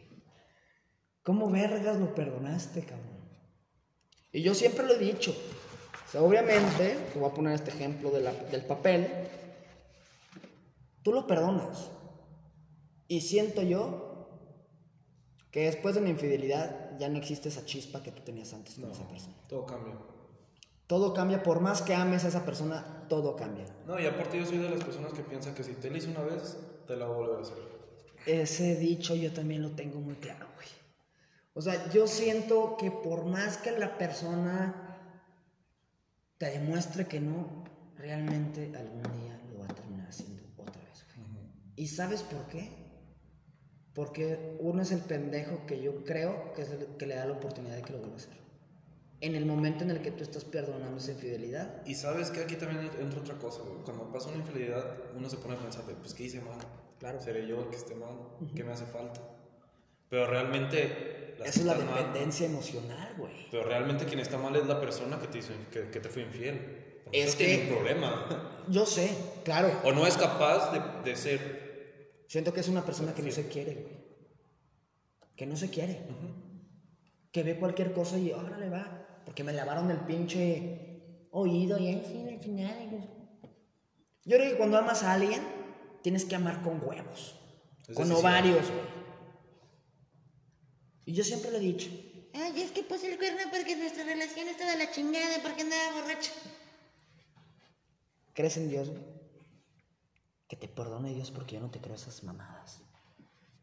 ¿Cómo 1.22 1.50
vergas 1.50 1.98
lo 1.98 2.14
perdonaste, 2.14 2.82
cabrón? 2.82 3.18
Y 4.32 4.42
yo 4.42 4.54
siempre 4.54 4.86
lo 4.86 4.94
he 4.94 4.98
dicho. 4.98 5.36
O 6.06 6.10
sea, 6.10 6.22
obviamente, 6.22 6.96
te 7.12 7.18
voy 7.18 7.28
a 7.30 7.34
poner 7.34 7.52
este 7.54 7.70
ejemplo 7.70 8.10
de 8.10 8.20
la- 8.22 8.32
del 8.32 8.64
papel. 8.64 9.06
Tú 11.02 11.12
lo 11.12 11.26
perdonas. 11.26 11.90
Y 13.08 13.20
siento 13.22 13.62
yo 13.62 14.06
que 15.50 15.64
después 15.64 15.94
de 15.94 16.00
una 16.02 16.10
infidelidad 16.10 16.98
ya 16.98 17.08
no 17.08 17.18
existe 17.18 17.48
esa 17.48 17.64
chispa 17.64 18.02
que 18.02 18.12
tú 18.12 18.22
tenías 18.22 18.52
antes 18.52 18.74
con 18.74 18.84
No, 18.88 18.92
esa 18.92 19.06
persona. 19.08 19.34
todo 19.48 19.64
cambia. 19.66 19.94
Todo 20.88 21.12
cambia, 21.12 21.42
por 21.42 21.60
más 21.60 21.82
que 21.82 21.94
ames 21.94 22.24
a 22.24 22.28
esa 22.28 22.46
persona, 22.46 23.04
todo 23.10 23.36
cambia. 23.36 23.66
No, 23.86 24.00
y 24.00 24.06
aparte 24.06 24.38
yo 24.38 24.46
soy 24.46 24.56
de 24.56 24.70
las 24.70 24.82
personas 24.82 25.12
que 25.12 25.22
piensan 25.22 25.54
que 25.54 25.62
si 25.62 25.74
te 25.74 25.90
la 25.90 25.98
hice 25.98 26.08
una 26.08 26.22
vez, 26.22 26.56
te 26.86 26.96
la 26.96 27.06
voy 27.06 27.14
a 27.14 27.18
volver 27.18 27.38
a 27.38 27.42
hacer. 27.42 27.58
Ese 28.24 28.74
dicho 28.74 29.14
yo 29.14 29.30
también 29.30 29.60
lo 29.60 29.72
tengo 29.72 30.00
muy 30.00 30.14
claro, 30.14 30.46
güey. 30.54 30.68
O 31.52 31.60
sea, 31.60 31.90
yo 31.90 32.06
siento 32.06 32.78
que 32.78 32.90
por 32.90 33.26
más 33.26 33.58
que 33.58 33.72
la 33.72 33.98
persona 33.98 34.98
te 36.38 36.46
demuestre 36.46 37.06
que 37.06 37.20
no, 37.20 37.64
realmente 37.98 38.72
algún 38.74 39.02
día 39.20 39.38
lo 39.52 39.58
va 39.58 39.66
a 39.66 39.74
terminar 39.74 40.08
haciendo 40.08 40.42
otra 40.56 40.82
vez, 40.82 41.04
güey. 41.14 41.28
¿Y 41.76 41.88
sabes 41.88 42.22
por 42.22 42.46
qué? 42.46 42.70
Porque 43.92 44.56
uno 44.60 44.80
es 44.80 44.90
el 44.90 45.00
pendejo 45.00 45.66
que 45.66 45.82
yo 45.82 46.02
creo 46.04 46.54
que 46.54 46.62
es 46.62 46.70
el 46.70 46.96
que 46.96 47.06
le 47.06 47.16
da 47.16 47.26
la 47.26 47.34
oportunidad 47.34 47.76
de 47.76 47.82
que 47.82 47.92
lo 47.92 47.98
vuelva 47.98 48.14
a 48.14 48.20
hacer. 48.20 48.47
En 49.20 49.34
el 49.34 49.46
momento 49.46 49.82
en 49.84 49.90
el 49.90 50.00
que 50.00 50.12
tú 50.12 50.22
estás 50.22 50.44
perdonando 50.44 50.98
esa 50.98 51.10
infidelidad, 51.12 51.84
Y 51.86 51.94
sabes 51.96 52.30
que 52.30 52.40
aquí 52.40 52.54
también 52.54 52.88
entra 53.00 53.18
otra 53.20 53.34
cosa, 53.36 53.62
güey. 53.62 53.82
Cuando 53.84 54.12
pasa 54.12 54.28
una 54.28 54.38
infidelidad, 54.38 54.96
uno 55.16 55.28
se 55.28 55.38
pone 55.38 55.54
a 55.54 55.58
pensar, 55.58 55.82
pues, 56.00 56.14
¿qué 56.14 56.24
hice 56.24 56.40
mal? 56.40 56.58
Claro. 57.00 57.20
¿Seré 57.20 57.46
yo 57.46 57.60
el 57.62 57.68
que 57.70 57.76
esté 57.76 57.94
mal? 57.96 58.16
¿Qué 58.54 58.62
me 58.62 58.72
hace 58.72 58.86
falta? 58.86 59.20
Pero 60.08 60.26
realmente... 60.26 61.34
esa 61.44 61.60
es 61.60 61.64
la 61.64 61.72
están 61.72 61.86
mal- 61.90 61.96
dependencia 62.06 62.46
emocional, 62.46 63.14
güey. 63.18 63.48
pero 63.50 63.64
realmente 63.64 64.04
quien 64.04 64.20
está 64.20 64.38
mal 64.38 64.54
es 64.56 64.66
la 64.66 64.80
persona 64.80 65.18
que 65.18 65.26
te, 65.26 65.38
hizo, 65.38 65.52
que, 65.72 65.90
que 65.90 66.00
te 66.00 66.08
fue 66.08 66.22
infiel. 66.22 67.00
Porque 67.04 67.22
Es 67.24 67.34
que- 67.36 67.62
un 67.68 67.74
problema. 67.74 68.64
Yo 68.68 68.86
sé, 68.86 69.10
claro. 69.44 69.70
O 69.84 69.92
no 69.92 70.06
es 70.06 70.16
capaz 70.16 70.72
de, 70.72 71.10
de 71.10 71.16
ser... 71.16 72.22
Siento 72.28 72.52
que 72.52 72.60
es 72.60 72.68
una 72.68 72.84
persona 72.84 73.14
que 73.14 73.22
no 73.22 73.30
se 73.32 73.48
quiere, 73.48 73.74
güey. 73.74 73.98
Que 75.34 75.46
no 75.46 75.56
se 75.56 75.70
quiere. 75.70 76.02
Que 77.32 77.42
ve 77.42 77.58
cualquier 77.58 77.92
cosa 77.92 78.16
y 78.18 78.32
órale 78.32 78.68
va. 78.70 79.06
Porque 79.28 79.44
me 79.44 79.52
lavaron 79.52 79.90
el 79.90 79.98
pinche 79.98 81.26
oído 81.32 81.76
y 81.78 81.92
sí, 82.02 82.24
al 82.26 82.40
final. 82.40 83.10
Yo 84.24 84.38
creo 84.38 84.52
que 84.52 84.56
cuando 84.56 84.78
amas 84.78 85.02
a 85.02 85.12
alguien, 85.12 85.42
tienes 86.02 86.24
que 86.24 86.34
amar 86.34 86.62
con 86.62 86.82
huevos. 86.82 87.38
Es 87.86 87.94
con 87.94 88.08
decisión. 88.08 88.20
ovarios, 88.20 88.70
güey. 88.70 88.86
Y 91.04 91.12
yo 91.12 91.24
siempre 91.24 91.50
le 91.50 91.58
he 91.58 91.60
dicho. 91.60 91.90
Ay, 92.32 92.62
es 92.62 92.70
que 92.70 92.82
puse 92.82 93.12
el 93.12 93.18
cuerno 93.18 93.40
porque 93.50 93.76
nuestra 93.76 94.02
relación 94.02 94.48
estaba 94.48 94.70
de 94.72 94.78
la 94.78 94.90
chingada, 94.90 95.42
porque 95.42 95.60
andaba 95.60 96.00
borracho. 96.00 96.32
¿Crees 98.32 98.56
en 98.56 98.70
Dios, 98.70 98.88
güey? 98.88 99.02
Que 100.48 100.56
te 100.56 100.68
perdone 100.68 101.12
Dios 101.12 101.30
porque 101.30 101.56
yo 101.56 101.60
no 101.60 101.70
te 101.70 101.82
creo 101.82 101.96
esas 101.96 102.24
mamadas. 102.24 102.80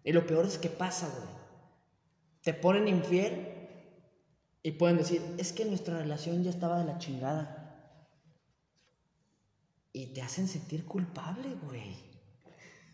Y 0.03 0.11
lo 0.11 0.27
peor 0.27 0.45
es 0.45 0.59
que 0.59 0.69
pasa, 0.69 1.09
güey. 1.09 1.27
Te 2.43 2.53
ponen 2.53 2.87
infiel 2.87 3.64
y 4.65 4.71
pueden 4.71 4.97
decir, 4.97 5.21
es 5.37 5.53
que 5.53 5.63
nuestra 5.63 5.99
relación 5.99 6.43
ya 6.43 6.49
estaba 6.49 6.79
de 6.79 6.85
la 6.85 6.97
chingada. 6.97 8.09
Y 9.93 10.07
te 10.07 10.23
hacen 10.23 10.47
sentir 10.47 10.85
culpable, 10.85 11.53
güey. 11.67 11.95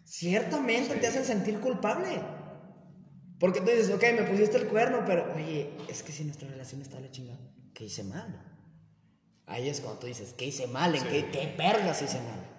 Ciertamente 0.03 0.97
te 0.97 1.07
hacen 1.07 1.23
sentir 1.23 1.61
culpable. 1.61 2.21
Porque 3.39 3.61
tú 3.61 3.67
dices, 3.67 3.89
ok, 3.89 4.03
me 4.19 4.23
pusiste 4.23 4.57
el 4.57 4.67
cuerno, 4.67 5.05
pero 5.07 5.33
oye, 5.33 5.71
es 5.87 6.03
que 6.03 6.11
si 6.11 6.25
nuestra 6.25 6.49
relación 6.49 6.81
está 6.81 6.97
de 6.97 7.03
la 7.03 7.11
chingada, 7.11 7.39
¿qué 7.73 7.85
hice 7.85 8.03
mal? 8.03 8.53
Ahí 9.45 9.69
es 9.69 9.79
cuando 9.79 10.01
tú 10.01 10.07
dices, 10.07 10.33
¿qué 10.33 10.47
hice 10.47 10.67
mal? 10.67 10.93
¿En 10.93 11.05
qué, 11.05 11.31
qué 11.31 11.55
vergas 11.57 12.01
hice 12.01 12.19
mal? 12.19 12.50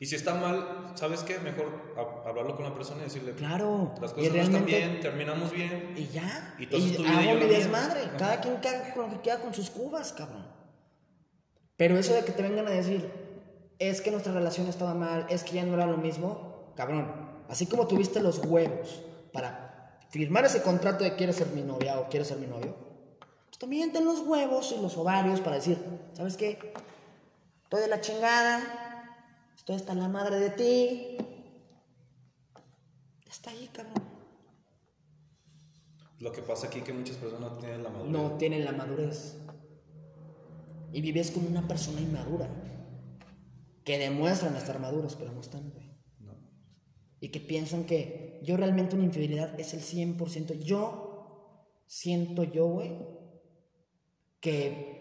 Y 0.00 0.06
si 0.06 0.14
está 0.14 0.34
mal, 0.34 0.92
¿sabes 0.94 1.24
qué? 1.24 1.38
Mejor 1.40 1.66
ha- 1.96 2.28
hablarlo 2.28 2.54
con 2.54 2.64
la 2.64 2.74
persona 2.74 3.00
y 3.00 3.04
decirle... 3.04 3.32
Claro. 3.32 3.94
Las 4.00 4.12
y 4.12 4.14
cosas 4.14 4.32
no 4.32 4.42
están 4.42 4.64
bien, 4.64 5.00
terminamos 5.00 5.50
bien. 5.50 5.94
Y 5.96 6.06
ya. 6.06 6.54
Y 6.58 6.66
haces 6.66 6.96
tu 6.96 7.02
vida 7.02 7.22
y 7.22 7.28
hago 7.28 7.40
mi 7.40 7.46
desmadre. 7.46 8.00
Ajá. 8.02 8.16
Cada 8.16 8.40
quien 8.40 8.56
caga 8.56 8.94
con 8.94 9.04
lo 9.06 9.10
que 9.10 9.20
quiera 9.22 9.40
con 9.40 9.52
sus 9.52 9.70
cubas, 9.70 10.12
cabrón. 10.12 10.46
Pero 11.76 11.96
eso 11.98 12.14
de 12.14 12.24
que 12.24 12.32
te 12.32 12.42
vengan 12.42 12.66
a 12.68 12.70
decir, 12.70 13.10
es 13.78 14.00
que 14.00 14.10
nuestra 14.10 14.32
relación 14.32 14.66
estaba 14.68 14.94
mal, 14.94 15.26
es 15.30 15.42
que 15.44 15.52
ya 15.52 15.64
no 15.64 15.74
era 15.74 15.86
lo 15.86 15.96
mismo, 15.96 16.72
cabrón. 16.76 17.28
Así 17.48 17.66
como 17.66 17.86
tuviste 17.86 18.20
los 18.20 18.38
huevos 18.38 19.02
para 19.32 19.98
firmar 20.10 20.44
ese 20.44 20.62
contrato 20.62 21.04
de 21.04 21.14
quieres 21.16 21.36
ser 21.36 21.48
mi 21.48 21.62
novia 21.62 21.98
o 22.00 22.08
quieres 22.08 22.28
ser 22.28 22.38
mi 22.38 22.46
novio, 22.46 22.74
pues 23.46 23.58
también 23.58 23.92
ten 23.92 24.04
los 24.04 24.20
huevos 24.20 24.74
y 24.76 24.80
los 24.82 24.96
ovarios 24.96 25.40
para 25.40 25.56
decir, 25.56 25.78
¿sabes 26.12 26.36
qué? 26.36 26.72
Estoy 27.64 27.80
de 27.80 27.88
la 27.88 28.00
chingada, 28.00 28.87
estoy 29.68 29.76
hasta 29.76 29.94
la 29.94 30.08
madre 30.08 30.40
de 30.40 30.50
ti. 30.50 31.16
Está 33.28 33.50
ahí, 33.50 33.68
cabrón. 33.70 34.02
Lo 36.20 36.32
que 36.32 36.40
pasa 36.40 36.68
aquí 36.68 36.78
es 36.78 36.84
que 36.84 36.94
muchas 36.94 37.16
personas 37.16 37.50
no 37.50 37.58
tienen 37.58 37.82
la 37.82 37.90
madurez. 37.90 38.10
no 38.10 38.32
tienen 38.38 38.64
la 38.64 38.72
madurez. 38.72 39.36
Y 40.90 41.02
vives 41.02 41.30
como 41.30 41.48
una 41.48 41.68
persona 41.68 42.00
inmadura. 42.00 42.48
Que 43.84 43.98
demuestran 43.98 44.56
estar 44.56 44.80
maduros, 44.80 45.16
pero 45.16 45.32
no 45.32 45.40
están, 45.42 45.70
güey. 45.70 45.86
No. 46.20 46.32
Y 47.20 47.28
que 47.28 47.40
piensan 47.40 47.84
que 47.84 48.40
yo 48.42 48.56
realmente 48.56 48.96
una 48.96 49.04
infidelidad 49.04 49.60
es 49.60 49.74
el 49.74 49.82
100%. 49.82 50.60
Yo 50.60 51.76
siento 51.86 52.42
yo, 52.42 52.68
güey, 52.68 52.96
que 54.40 54.97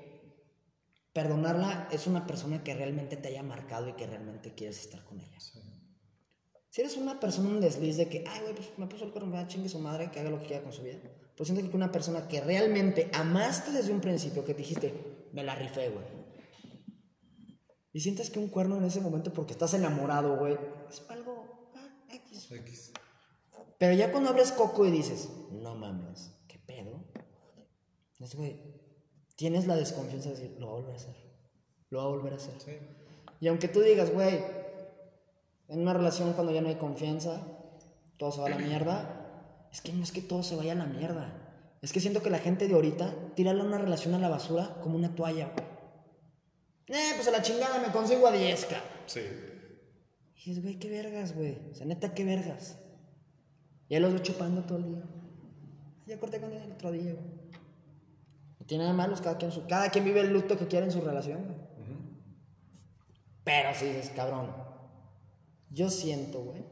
perdonarla 1.18 1.88
es 1.92 2.06
una 2.06 2.28
persona 2.28 2.64
que 2.64 2.76
realmente 2.76 3.18
te 3.18 3.30
haya 3.30 3.42
marcado 3.42 3.90
y 3.90 3.94
que 3.94 4.06
realmente 4.06 4.54
quieres 4.54 4.80
estar 4.80 5.04
con 5.04 5.20
ella. 5.20 5.40
Si 6.70 6.82
eres 6.82 6.96
una 6.96 7.20
persona 7.20 7.50
un 7.50 7.60
desliz 7.60 7.98
de 7.98 8.08
que, 8.08 8.24
ay, 8.28 8.42
güey, 8.42 8.54
pues 8.54 8.70
me 8.78 8.86
puso 8.86 9.06
el 9.06 9.12
cuerno, 9.12 9.34
va, 9.34 9.48
chingue 9.48 9.68
su 9.68 9.80
madre, 9.80 10.12
que 10.12 10.20
haga 10.20 10.30
lo 10.30 10.40
que 10.40 10.46
quiera 10.46 10.62
con 10.62 10.72
su 10.72 10.84
vida. 10.84 11.00
Pues 11.36 11.48
siento 11.48 11.68
que 11.68 11.76
una 11.76 11.92
persona 11.92 12.28
que 12.28 12.40
realmente 12.40 13.10
amaste 13.16 13.72
desde 13.72 13.92
un 13.94 14.00
principio, 14.00 14.46
que 14.46 14.54
dijiste, 14.54 14.94
me 15.34 15.44
la 15.44 15.56
rifé, 15.56 15.90
güey. 15.90 16.06
Y 17.94 18.00
sientes 18.00 18.30
que 18.30 18.38
un 18.38 18.50
cuerno 18.50 18.78
en 18.78 18.84
ese 18.84 19.02
momento, 19.02 19.34
porque 19.34 19.54
estás 19.54 19.74
enamorado, 19.74 20.38
güey, 20.38 20.56
es 20.88 21.04
algo 21.10 21.72
ah, 21.74 22.06
X. 22.12 22.52
X. 22.52 22.92
Pero 23.80 23.96
ya 23.96 24.12
cuando 24.12 24.30
abres 24.30 24.52
coco 24.52 24.86
y 24.86 24.92
dices, 24.92 25.30
no 25.50 25.74
mames, 25.74 26.32
¿qué 26.48 26.60
pedo? 26.60 27.04
Es, 28.20 28.36
güey, 28.36 28.87
tienes 29.38 29.68
la 29.68 29.76
desconfianza 29.78 30.30
de 30.30 30.36
decir, 30.36 30.58
lo 30.60 30.68
va 30.68 30.72
a 30.74 30.76
volver 30.76 30.94
a 30.94 30.98
hacer. 30.98 31.16
Lo 31.90 32.00
va 32.00 32.04
a 32.04 32.08
volver 32.08 32.34
a 32.34 32.36
hacer. 32.36 32.60
Sí. 32.60 32.72
Y 33.40 33.48
aunque 33.48 33.70
tú 33.70 33.82
digas, 33.82 34.12
güey, 34.12 34.44
en 35.70 35.80
una 35.80 35.94
relación 35.94 36.34
cuando 36.34 36.52
ya 36.52 36.62
no 36.62 36.68
hay 36.68 36.76
confianza, 36.76 37.42
todo 38.18 38.32
se 38.32 38.42
va 38.42 38.48
a 38.48 38.50
la 38.50 38.58
mierda, 38.58 39.68
es 39.72 39.82
que 39.82 39.94
no 39.94 40.04
es 40.04 40.12
que 40.12 40.22
todo 40.22 40.44
se 40.44 40.56
vaya 40.56 40.74
a 40.74 40.76
la 40.76 40.86
mierda. 40.86 41.32
Es 41.82 41.94
que 41.94 42.00
siento 42.00 42.24
que 42.24 42.32
la 42.32 42.40
gente 42.40 42.68
de 42.68 42.74
ahorita 42.74 43.14
tira 43.36 43.52
una 43.52 43.78
relación 43.78 44.16
a 44.16 44.20
la 44.20 44.28
basura 44.28 44.80
como 44.82 44.98
una 44.98 45.16
toalla, 45.16 45.52
güey. 45.54 45.68
Eh, 46.88 47.14
pues 47.16 47.28
a 47.28 47.32
la 47.32 47.42
chingada 47.42 47.80
me 47.80 47.92
consigo 47.92 48.26
a 48.28 48.32
10, 48.32 48.66
cabrón. 48.66 48.90
Sí. 49.06 49.22
Y 50.36 50.50
dices, 50.50 50.64
güey, 50.64 50.80
qué 50.80 50.90
vergas, 50.90 51.36
güey. 51.36 51.60
O 51.72 51.76
sea, 51.76 51.86
neta, 51.86 52.14
qué 52.16 52.24
vergas. 52.24 52.80
Ya 53.90 54.00
los 54.00 54.14
veo 54.14 54.24
chupando 54.24 54.64
todo 54.64 54.80
el 54.80 54.86
día. 54.86 55.04
Ya 56.08 56.20
corté 56.20 56.40
con 56.40 56.52
él 56.52 56.62
el 56.64 56.72
otro 56.72 56.92
día, 56.92 57.14
güey. 57.14 57.37
Tiene 58.68 58.84
nada 58.84 58.96
malo, 58.96 59.16
cada 59.16 59.38
quien, 59.38 59.52
su, 59.52 59.66
cada 59.66 59.90
quien 59.90 60.04
vive 60.04 60.20
el 60.20 60.34
luto 60.34 60.58
que 60.58 60.68
quiere 60.68 60.86
en 60.86 60.92
su 60.92 61.02
relación. 61.02 61.68
Pero 63.44 63.74
si 63.74 63.86
dices, 63.86 64.12
cabrón, 64.14 64.54
yo 65.70 65.90
siento, 65.90 66.42
güey, 66.42 66.66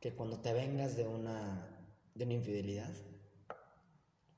que 0.00 0.14
cuando 0.14 0.40
te 0.40 0.54
vengas 0.54 0.96
de 0.96 1.06
una, 1.06 1.68
de 2.14 2.24
una 2.24 2.32
infidelidad, 2.32 2.90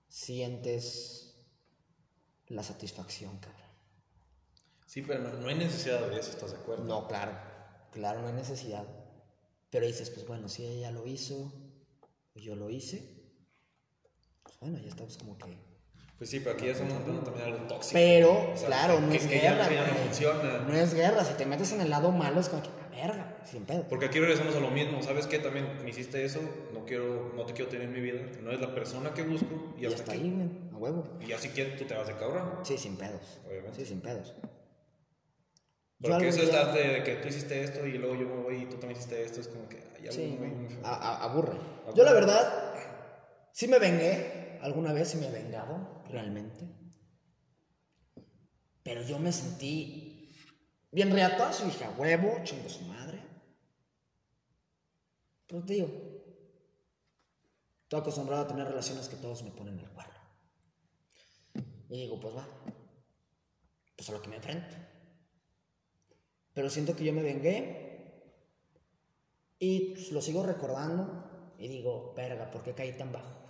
sientes 0.08 1.36
la 2.48 2.64
satisfacción, 2.64 3.38
cabrón. 3.38 3.68
Sí, 4.86 5.02
pero 5.02 5.20
no, 5.20 5.32
no 5.34 5.48
hay 5.48 5.54
necesidad 5.54 6.00
de 6.08 6.18
eso, 6.18 6.30
¿estás 6.30 6.50
de 6.50 6.56
acuerdo? 6.56 6.82
No, 6.82 7.06
claro, 7.06 7.38
claro, 7.92 8.22
no 8.22 8.26
hay 8.26 8.32
necesidad. 8.32 8.86
Pero 9.70 9.86
dices, 9.86 10.10
pues 10.10 10.26
bueno, 10.26 10.48
si 10.48 10.64
ella 10.64 10.90
lo 10.90 11.06
hizo, 11.06 11.52
yo 12.34 12.56
lo 12.56 12.70
hice, 12.70 13.27
bueno, 14.60 14.78
ya 14.78 14.88
estamos 14.88 15.16
como 15.18 15.36
que 15.38 15.56
Pues 16.18 16.30
sí, 16.30 16.40
pero 16.40 16.56
aquí 16.56 16.66
ya 16.66 16.72
estamos 16.72 16.94
hablando 16.94 17.22
también 17.22 17.46
de 17.46 17.52
algo 17.52 17.66
tóxico. 17.68 17.92
Pero, 17.94 18.52
O 18.52 18.56
sea, 18.56 18.66
claro, 18.66 19.00
no 19.00 19.08
que- 19.10 19.16
es 19.18 19.26
que 19.26 19.36
ya- 19.40 19.52
guerra. 19.54 19.68
que 19.68 19.74
ya 19.76 19.86
no 19.86 19.94
funciona. 19.94 20.58
No 20.66 20.74
es 20.74 20.92
guerra. 20.94 21.24
Si 21.24 21.34
te 21.34 21.46
metes 21.46 21.70
en 21.72 21.80
el 21.80 21.90
lado 21.90 22.10
malo, 22.10 22.40
es 22.40 22.48
como 22.48 22.60
que, 22.62 22.68
"A 22.70 22.88
verga, 22.90 23.36
sin 23.44 23.64
pedo. 23.64 23.84
Porque 23.88 24.06
aquí 24.06 24.18
regresamos 24.18 24.56
a 24.56 24.58
lo 24.60 24.70
mismo, 24.72 25.00
¿sabes 25.00 25.28
qué? 25.28 25.38
También 25.38 25.68
me 25.84 25.90
hiciste 25.90 26.24
eso, 26.24 26.40
no 26.74 26.84
quiero, 26.84 27.32
no 27.36 27.46
te 27.46 27.52
quiero 27.52 27.70
tener 27.70 27.86
en 27.86 27.92
mi 27.92 28.00
vida, 28.00 28.20
no 28.42 28.50
es 28.50 28.60
la 28.60 28.74
persona 28.74 29.14
que 29.14 29.22
busco 29.22 29.74
y 29.78 29.82
Y 29.82 29.86
hasta 29.86 30.00
hasta 30.00 30.12
aquí. 30.12 30.22
ahí, 30.22 30.30
güey, 30.32 30.48
a 30.72 30.76
huevo. 30.76 31.04
Y 31.24 31.30
así 31.32 31.50
que 31.50 31.64
tú 31.66 31.84
te 31.84 31.94
vas 31.94 32.08
de 32.08 32.14
cabrón. 32.16 32.50
Sí, 32.64 32.76
sin 32.76 32.96
pedos. 32.96 33.38
Obviamente. 33.46 33.76
Sí, 33.78 33.86
sin 33.86 34.00
pedos. 34.00 34.34
Porque 36.00 36.28
eso 36.28 36.42
está 36.42 36.72
de, 36.72 36.88
de 36.88 37.02
que 37.04 37.14
tú 37.16 37.28
hiciste 37.28 37.62
esto 37.62 37.86
y 37.86 37.92
luego 37.98 38.14
yo 38.16 38.26
me 38.28 38.42
voy 38.42 38.56
y 38.62 38.64
tú 38.66 38.76
también 38.76 38.92
hiciste 38.98 39.22
esto, 39.24 39.40
es 39.40 39.46
como 39.48 39.68
que 39.68 39.78
Sí, 40.10 40.36
muy, 40.38 40.48
muy 40.48 40.78
a- 40.84 41.24
aburre. 41.24 41.56
Yo 41.94 42.02
la 42.04 42.12
verdad, 42.12 42.72
sí 43.52 43.66
me 43.68 43.78
vengué, 43.80 44.47
alguna 44.62 44.92
vez 44.92 45.14
me 45.14 45.28
he 45.28 45.30
vengado, 45.30 46.02
realmente. 46.08 46.68
Pero 48.82 49.02
yo 49.02 49.18
me 49.18 49.32
sentí 49.32 50.34
bien 50.90 51.10
reatazo 51.10 51.64
y 51.64 51.70
dije, 51.70 51.84
a 51.84 51.90
huevo, 51.90 52.40
chingo 52.44 52.68
su 52.68 52.82
madre. 52.84 53.22
Pero 55.46 55.64
te 55.64 55.74
digo, 55.74 55.88
estoy 57.82 58.00
acostumbrado 58.00 58.44
a 58.44 58.48
tener 58.48 58.66
relaciones 58.66 59.08
que 59.08 59.16
todos 59.16 59.42
me 59.42 59.50
ponen 59.50 59.78
el 59.78 59.88
cuerno. 59.90 60.14
Y 61.90 62.02
digo, 62.02 62.20
pues 62.20 62.36
va, 62.36 62.46
pues 63.96 64.08
a 64.10 64.12
lo 64.12 64.22
que 64.22 64.28
me 64.28 64.36
enfrento. 64.36 64.76
Pero 66.52 66.68
siento 66.68 66.94
que 66.94 67.04
yo 67.04 67.12
me 67.12 67.22
vengué 67.22 67.88
y 69.58 69.94
pues, 69.94 70.12
lo 70.12 70.20
sigo 70.20 70.42
recordando 70.42 71.54
y 71.58 71.68
digo, 71.68 72.14
verga, 72.16 72.50
¿por 72.50 72.62
qué 72.62 72.74
caí 72.74 72.92
tan 72.92 73.12
bajo? 73.12 73.47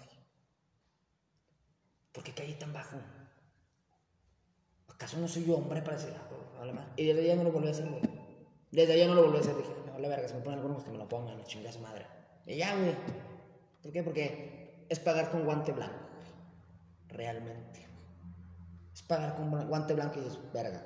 ¿Por 2.18 2.24
qué 2.24 2.32
caí 2.32 2.54
tan 2.54 2.72
bajo? 2.72 2.96
¿Acaso 4.88 5.18
no 5.18 5.28
soy 5.28 5.44
yo 5.44 5.54
hombre 5.54 5.82
para 5.82 5.98
decir, 5.98 6.12
ah, 6.18 6.58
vale 6.58 6.72
madre? 6.72 6.90
Y 6.96 7.06
desde 7.06 7.24
ya 7.24 7.36
no 7.36 7.44
lo 7.44 7.52
volví 7.52 7.68
a 7.68 7.70
hacer, 7.70 7.88
güey. 7.88 8.02
Desde 8.72 8.98
ya 8.98 9.06
no 9.06 9.14
lo 9.14 9.22
volví 9.22 9.36
a 9.36 9.40
hacer. 9.40 9.56
Dije, 9.56 9.70
me 9.86 9.92
vale 9.92 10.08
verga, 10.08 10.26
si 10.26 10.34
me 10.34 10.40
ponen 10.40 10.58
algunos 10.58 10.82
que 10.82 10.90
me 10.90 10.98
lo 10.98 11.08
pongan, 11.08 11.40
chinga 11.44 11.70
su 11.70 11.78
madre. 11.78 12.06
Y 12.44 12.56
ya, 12.56 12.74
güey. 12.74 12.96
¿Por 13.80 13.92
qué? 13.92 14.02
Porque 14.02 14.84
es 14.88 14.98
pagar 14.98 15.30
con 15.30 15.44
guante 15.44 15.70
blanco, 15.70 16.08
güey. 16.16 17.16
Realmente. 17.16 17.86
Es 18.92 19.02
pagar 19.02 19.36
con 19.36 19.68
guante 19.68 19.94
blanco 19.94 20.18
y 20.18 20.24
dices, 20.24 20.40
verga, 20.52 20.84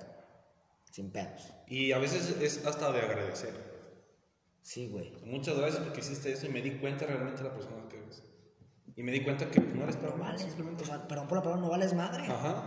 sin 0.90 1.12
pedos. 1.12 1.50
Y 1.66 1.92
a 1.92 1.98
veces 1.98 2.42
es 2.42 2.66
hasta 2.66 2.92
de 2.92 3.00
agradecer. 3.00 3.54
Sí, 4.60 4.88
güey. 4.88 5.16
Muchas 5.24 5.56
gracias 5.56 5.82
porque 5.82 6.00
hiciste 6.00 6.30
eso 6.30 6.44
y 6.44 6.50
me 6.50 6.60
di 6.60 6.72
cuenta 6.72 7.06
realmente 7.06 7.42
de 7.42 7.48
la 7.48 7.54
persona 7.54 7.88
que 7.88 7.96
eres. 7.96 8.22
Y 8.96 9.02
me 9.02 9.12
di 9.12 9.22
cuenta 9.22 9.50
que 9.50 9.60
no 9.60 9.84
eres 9.84 9.96
para 9.96 10.14
No 10.14 10.22
vales, 10.22 10.42
simplemente. 10.42 10.84
o 10.84 10.86
sea, 10.86 11.06
perdón 11.08 11.28
por 11.28 11.38
la 11.38 11.42
palabra, 11.42 11.62
no 11.62 11.70
vales 11.70 11.94
madre. 11.94 12.24
Ajá. 12.24 12.62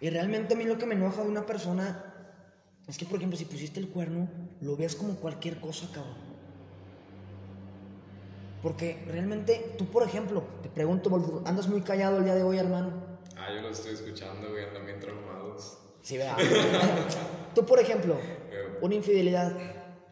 Y 0.00 0.10
realmente 0.10 0.54
a 0.54 0.56
mí 0.56 0.64
lo 0.64 0.78
que 0.78 0.86
me 0.86 0.94
enoja 0.94 1.22
de 1.22 1.28
una 1.28 1.46
persona 1.46 2.04
es 2.86 2.98
que, 2.98 3.04
por 3.06 3.16
ejemplo, 3.16 3.38
si 3.38 3.44
pusiste 3.44 3.80
el 3.80 3.88
cuerno, 3.88 4.28
lo 4.60 4.76
veas 4.76 4.94
como 4.94 5.16
cualquier 5.16 5.60
cosa, 5.60 5.88
cabrón. 5.92 6.34
Porque 8.62 9.04
realmente, 9.06 9.74
tú, 9.76 9.86
por 9.86 10.02
ejemplo, 10.02 10.42
te 10.62 10.68
pregunto, 10.70 11.42
andas 11.44 11.68
muy 11.68 11.82
callado 11.82 12.18
el 12.18 12.24
día 12.24 12.34
de 12.34 12.42
hoy, 12.42 12.58
hermano. 12.58 12.92
Ah, 13.36 13.48
yo 13.54 13.60
lo 13.60 13.68
estoy 13.68 13.92
escuchando, 13.92 14.50
güey, 14.50 14.64
andan 14.64 14.86
bien 14.86 15.00
traumados. 15.00 15.78
Sí, 16.00 16.16
vea. 16.16 16.36
tú, 17.54 17.64
por 17.66 17.78
ejemplo, 17.78 18.18
una 18.80 18.94
infidelidad, 18.94 19.54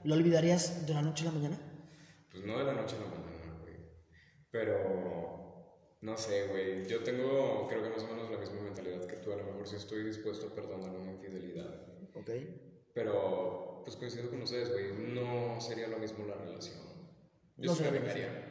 ¿lo 0.04 0.14
olvidarías 0.14 0.86
de 0.86 0.94
la 0.94 1.02
noche 1.02 1.26
a 1.26 1.32
la 1.32 1.38
mañana? 1.38 1.58
Pues 2.30 2.44
no 2.44 2.58
de 2.58 2.64
la 2.64 2.72
noche 2.74 2.96
a 2.96 3.00
la 3.00 3.06
mañana. 3.06 3.31
Pero, 4.52 5.96
no 6.02 6.16
sé, 6.16 6.46
güey. 6.48 6.86
Yo 6.86 7.02
tengo, 7.02 7.66
creo 7.68 7.82
que 7.82 7.88
más 7.90 8.02
o 8.04 8.06
menos 8.06 8.30
la 8.30 8.38
misma 8.38 8.60
mentalidad 8.60 9.04
que 9.06 9.16
tú. 9.16 9.32
A 9.32 9.36
lo 9.36 9.44
mejor 9.44 9.66
sí 9.66 9.76
estoy 9.76 10.04
dispuesto 10.04 10.46
a 10.48 10.54
perdonar 10.54 10.90
una 10.90 11.10
infidelidad. 11.10 11.74
Ok. 12.14 12.30
Pero, 12.94 13.80
pues 13.84 13.96
coincido 13.96 14.28
con 14.30 14.42
ustedes, 14.42 14.70
güey. 14.70 14.92
No 15.14 15.60
sería 15.60 15.88
lo 15.88 15.98
mismo 15.98 16.26
la 16.26 16.34
relación. 16.36 16.76
Yo 17.56 17.70
No 17.70 17.74
sí 17.76 17.82
me 17.82 17.90
vengaría. 17.90 18.48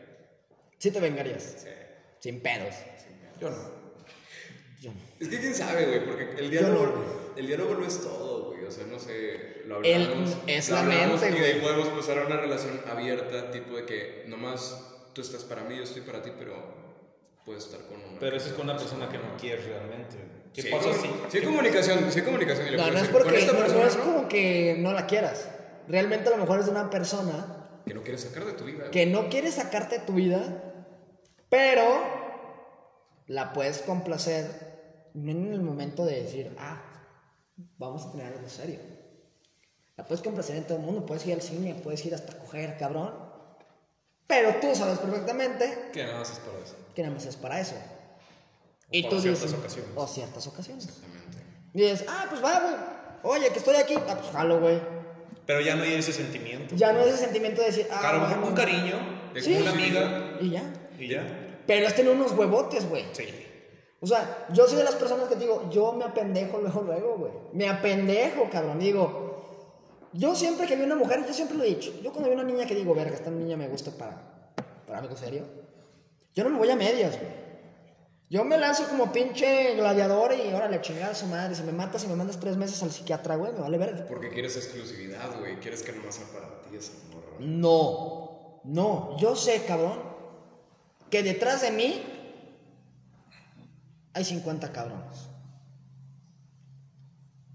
Sí 0.79 0.91
te 0.91 0.99
vengarías, 0.99 1.43
Sí. 1.63 1.69
sin 2.19 2.41
pedos. 2.41 2.73
Yo 3.39 3.49
no. 3.51 3.57
Yo 4.81 4.91
no. 4.91 4.97
Es 5.19 5.27
que 5.29 5.39
quién 5.39 5.53
sabe, 5.53 5.85
güey, 5.85 6.05
porque 6.05 6.41
el 6.41 6.49
diálogo, 6.49 6.85
no, 6.87 7.37
el 7.37 7.45
diálogo 7.45 7.75
no 7.75 7.85
es 7.85 8.01
todo, 8.01 8.49
güey. 8.49 8.65
O 8.65 8.71
sea, 8.71 8.87
no 8.87 8.97
sé, 8.97 9.61
lo 9.67 9.83
El- 9.83 10.03
hablamos. 10.05 10.37
es 10.47 10.69
lo 10.71 10.75
la 10.77 10.83
mente, 10.83 11.29
Y 11.29 11.31
de 11.39 11.45
ahí 11.45 11.51
güey. 11.59 11.61
podemos 11.61 11.87
pasar 11.89 12.17
a 12.17 12.25
una 12.25 12.37
relación 12.37 12.81
abierta, 12.87 13.51
tipo 13.51 13.75
de 13.75 13.85
que 13.85 14.23
nomás 14.27 14.90
tú 15.13 15.21
estás 15.21 15.43
para 15.43 15.63
mí, 15.63 15.75
yo 15.77 15.83
estoy 15.83 16.01
para 16.01 16.21
ti, 16.21 16.31
pero 16.37 16.53
puedes 17.45 17.65
estar 17.65 17.81
con 17.87 17.97
una. 17.97 18.19
Pero 18.19 18.35
eso 18.37 18.47
es 18.49 18.53
con 18.53 18.69
una 18.69 18.77
persona 18.77 19.09
que 19.09 19.17
no 19.17 19.35
quieres 19.39 19.65
realmente. 19.65 20.15
¿Qué 20.53 20.63
Sí, 20.63 20.69
pasa 20.69 20.93
si? 20.93 21.07
sí 21.29 21.37
hay 21.37 21.43
comunicación, 21.45 22.11
sí 22.11 22.19
hay 22.19 22.25
comunicación. 22.25 22.67
y 22.73 22.77
No, 22.77 22.91
no 22.91 22.97
es 22.97 23.03
con 23.09 23.11
porque 23.23 23.39
esta 23.39 23.53
no, 23.53 23.59
no 23.59 23.65
persona, 23.65 23.87
es 23.87 23.97
¿no? 23.97 24.03
como 24.03 24.27
que 24.27 24.75
no 24.79 24.91
la 24.93 25.07
quieras. 25.07 25.49
Realmente 25.87 26.27
a 26.27 26.31
lo 26.31 26.37
mejor 26.37 26.59
es 26.59 26.65
de 26.65 26.71
una 26.71 26.89
persona 26.89 27.81
Que 27.85 27.93
no 27.93 28.01
quieres 28.03 28.21
sacar 28.21 28.45
de 28.45 28.53
tu 28.53 28.65
vida. 28.65 28.91
que 28.91 29.05
no 29.05 29.29
quiere 29.29 29.51
sacarte 29.51 29.99
de 29.99 30.05
tu 30.05 30.13
vida, 30.13 30.63
pero 31.49 31.85
la 33.27 33.53
puedes 33.53 33.79
complacer 33.79 35.09
en 35.15 35.53
el 35.53 35.61
momento 35.61 36.05
de 36.05 36.21
decir, 36.23 36.55
ah, 36.59 36.81
vamos 37.77 38.05
a 38.05 38.11
tener 38.11 38.33
algo 38.33 38.47
serio. 38.49 38.79
La 39.97 40.05
puedes 40.05 40.21
complacer 40.23 40.55
en 40.57 40.65
todo 40.65 40.77
el 40.77 40.83
mundo, 40.83 41.05
puedes 41.05 41.25
ir 41.25 41.33
al 41.33 41.41
cine, 41.41 41.75
puedes 41.83 42.05
ir 42.05 42.13
hasta 42.13 42.37
coger, 42.37 42.77
cabrón. 42.77 43.30
Pero 44.27 44.55
tú 44.61 44.73
sabes 44.75 44.99
perfectamente 44.99 45.89
Que 45.91 46.03
nada 46.05 46.19
más 46.19 46.31
es 46.31 46.39
para 46.39 46.59
eso. 46.59 46.75
que 46.95 47.01
nada 47.03 47.13
más 47.13 47.25
es 47.25 47.35
para 47.35 47.59
eso. 47.59 47.75
O 48.93 49.09
para 49.09 49.21
ciertas 49.21 49.53
ocasiones. 49.53 49.91
O 49.95 50.07
ciertas 50.07 50.47
ocasiones. 50.47 50.85
Exactamente. 50.85 51.37
Y 51.73 51.81
dices, 51.81 52.05
ah, 52.09 52.25
pues 52.29 52.43
va, 52.43 52.59
güey. 52.59 52.75
Oye, 53.37 53.49
que 53.51 53.59
estoy 53.59 53.75
aquí. 53.75 53.95
Ah, 53.95 54.15
pues 54.19 54.31
jalo, 54.31 54.59
güey. 54.59 54.79
Pero 55.45 55.61
ya 55.61 55.75
no 55.75 55.83
hay 55.83 55.93
ese 55.93 56.11
sentimiento. 56.13 56.75
Ya 56.75 56.91
no 56.93 56.99
es 57.01 57.07
ese 57.07 57.17
sentimiento 57.25 57.61
de 57.61 57.67
decir, 57.67 57.87
ah, 57.91 58.13
lo 58.13 58.19
mejor 58.27 58.43
un 58.43 58.53
cariño, 58.53 58.95
De 59.33 59.41
Sí. 59.41 59.55
una 59.55 59.71
amiga 59.71 60.37
Y 60.41 60.49
ya. 60.51 60.73
y 60.99 61.07
ya. 61.07 61.23
Pero 61.65 61.87
es 61.87 61.95
tener 61.95 62.11
unos 62.13 62.31
huevotes, 62.33 62.87
güey. 62.89 63.05
Sí. 63.13 63.25
O 64.01 64.07
sea, 64.07 64.47
yo 64.51 64.67
soy 64.67 64.77
de 64.77 64.83
las 64.83 64.95
personas 64.95 65.29
que 65.29 65.35
digo, 65.35 65.69
yo 65.69 65.93
me 65.93 66.03
apendejo 66.03 66.57
luego, 66.59 66.81
luego, 66.81 67.15
güey. 67.17 67.31
Me 67.53 67.69
apendejo, 67.69 68.49
cabrón. 68.51 68.79
Digo, 68.79 69.30
yo 70.13 70.35
siempre 70.35 70.67
que 70.67 70.75
veo 70.75 70.85
una 70.85 70.95
mujer, 70.95 71.25
yo 71.25 71.33
siempre 71.33 71.57
lo 71.57 71.63
he 71.63 71.67
dicho. 71.67 71.93
Yo 72.03 72.11
cuando 72.11 72.29
veo 72.29 72.39
una 72.39 72.49
niña 72.49 72.65
que 72.65 72.75
digo, 72.75 72.93
verga, 72.93 73.15
esta 73.15 73.29
niña 73.29 73.57
me 73.57 73.67
gusta 73.67 73.91
para, 73.91 74.53
para 74.85 74.99
algo 74.99 75.15
serio. 75.15 75.45
Yo 76.33 76.43
no 76.43 76.49
me 76.49 76.57
voy 76.57 76.69
a 76.69 76.75
medias, 76.75 77.17
güey. 77.17 77.41
Yo 78.29 78.45
me 78.45 78.57
lanzo 78.57 78.87
como 78.87 79.11
pinche 79.11 79.75
gladiador 79.75 80.33
y 80.33 80.53
órale, 80.53 80.79
chingada 80.79 81.11
a 81.11 81.15
su 81.15 81.25
madre. 81.27 81.53
Si 81.53 81.63
me 81.63 81.73
matas 81.73 82.05
y 82.05 82.07
me 82.07 82.15
mandas 82.15 82.39
tres 82.39 82.55
meses 82.55 82.81
al 82.81 82.91
psiquiatra, 82.91 83.35
güey, 83.35 83.51
me 83.51 83.59
vale 83.59 83.77
verga. 83.77 84.05
Porque 84.07 84.29
quieres 84.29 84.55
exclusividad, 84.55 85.37
güey. 85.37 85.57
Quieres 85.59 85.83
que 85.83 85.91
nomás 85.91 86.15
sea 86.15 86.27
para 86.27 86.61
ti 86.61 86.77
esa 86.77 86.93
morra. 87.13 87.35
No, 87.39 88.61
no, 88.63 89.17
yo 89.17 89.35
sé, 89.35 89.63
cabrón, 89.65 89.99
que 91.09 91.23
detrás 91.23 91.61
de 91.61 91.71
mí 91.71 92.01
hay 94.13 94.23
50 94.23 94.71
cabrones. 94.71 95.27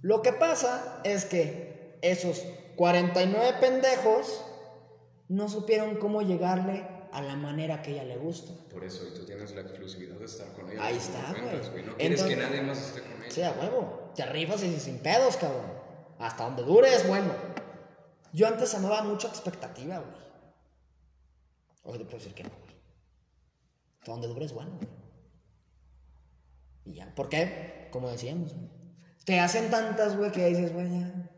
Lo 0.02 0.20
que 0.20 0.32
pasa 0.34 1.00
es 1.04 1.24
que 1.24 1.75
esos 2.02 2.42
49 2.76 3.56
pendejos 3.60 4.44
no 5.28 5.48
supieron 5.48 5.96
cómo 5.96 6.22
llegarle 6.22 6.86
a 7.12 7.22
la 7.22 7.34
manera 7.36 7.82
que 7.82 7.92
ella 7.92 8.04
le 8.04 8.16
gusta. 8.16 8.52
Por 8.70 8.84
eso, 8.84 9.06
y 9.08 9.14
tú 9.18 9.24
tienes 9.24 9.54
la 9.54 9.62
exclusividad 9.62 10.16
de 10.16 10.24
estar 10.26 10.52
con 10.52 10.70
ella. 10.70 10.84
Ahí 10.84 10.96
está, 10.96 11.32
güey. 11.32 11.42
No 11.84 11.96
quieres 11.96 12.20
Entonces- 12.20 12.26
que 12.28 12.36
nadie 12.36 12.62
más 12.62 12.78
esté 12.78 13.00
con 13.02 13.22
ella. 13.22 13.30
Sí, 13.30 13.42
a 13.42 13.52
huevo. 13.52 14.12
Te 14.14 14.26
rifas 14.26 14.62
y 14.62 14.78
sin 14.78 14.98
pedos, 14.98 15.36
cabrón. 15.36 15.72
Hasta 16.18 16.44
donde 16.44 16.62
dure 16.62 16.92
es 16.94 17.06
bueno. 17.08 17.32
Yo 18.32 18.46
antes 18.46 18.74
amaba 18.74 19.02
mucho 19.02 19.28
expectativa, 19.28 19.98
güey. 19.98 20.26
Hoy 21.84 21.98
te 21.98 22.04
puedo 22.04 22.18
decir 22.18 22.34
que 22.34 22.42
no, 22.44 22.50
güey. 22.50 22.76
Hasta 24.00 24.12
donde 24.12 24.28
dure 24.28 24.44
es 24.44 24.52
bueno, 24.52 24.72
güey. 24.76 24.88
Y 26.84 26.94
ya. 26.94 27.14
¿Por 27.14 27.28
qué? 27.28 27.88
Como 27.90 28.10
decíamos, 28.10 28.52
güey. 28.54 28.68
Te 29.24 29.40
hacen 29.40 29.70
tantas, 29.70 30.16
güey, 30.16 30.30
que 30.32 30.46
dices, 30.46 30.72
güey, 30.72 30.88
ya. 31.00 31.30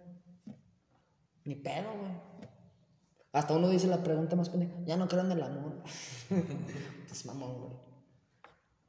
Ni 1.49 1.55
pedo, 1.55 1.91
güey. 1.99 2.13
Hasta 3.33 3.55
uno 3.55 3.71
dice 3.71 3.87
la 3.87 4.03
pregunta 4.03 4.37
más 4.37 4.51
pendeja. 4.51 4.75
Ya 4.85 4.99
no 4.99 5.09
creo 5.09 5.23
en 5.23 5.33
el 5.33 5.43
amor. 5.43 5.83
es 7.11 7.25
mamón, 7.25 7.59
güey. 7.59 7.73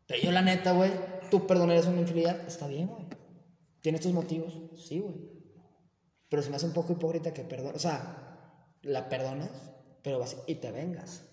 Pero 0.05 0.23
yo, 0.23 0.31
la 0.33 0.41
neta, 0.41 0.73
güey, 0.73 0.91
tú 1.31 1.47
perdonarías 1.47 1.85
una 1.85 2.01
infidelidad. 2.01 2.45
Está 2.45 2.67
bien, 2.67 2.87
güey. 2.87 3.07
¿Tienes 3.79 4.01
tus 4.01 4.11
motivos? 4.11 4.53
Sí, 4.75 4.99
güey. 4.99 5.15
Pero 6.27 6.41
se 6.41 6.49
me 6.49 6.57
hace 6.57 6.65
un 6.65 6.73
poco 6.73 6.91
hipócrita 6.91 7.33
que 7.33 7.45
perdones. 7.45 7.77
O 7.77 7.79
sea, 7.79 8.75
la 8.81 9.07
perdonas, 9.07 9.51
pero 10.03 10.19
vas 10.19 10.35
y 10.45 10.55
te 10.55 10.69
vengas. 10.73 11.23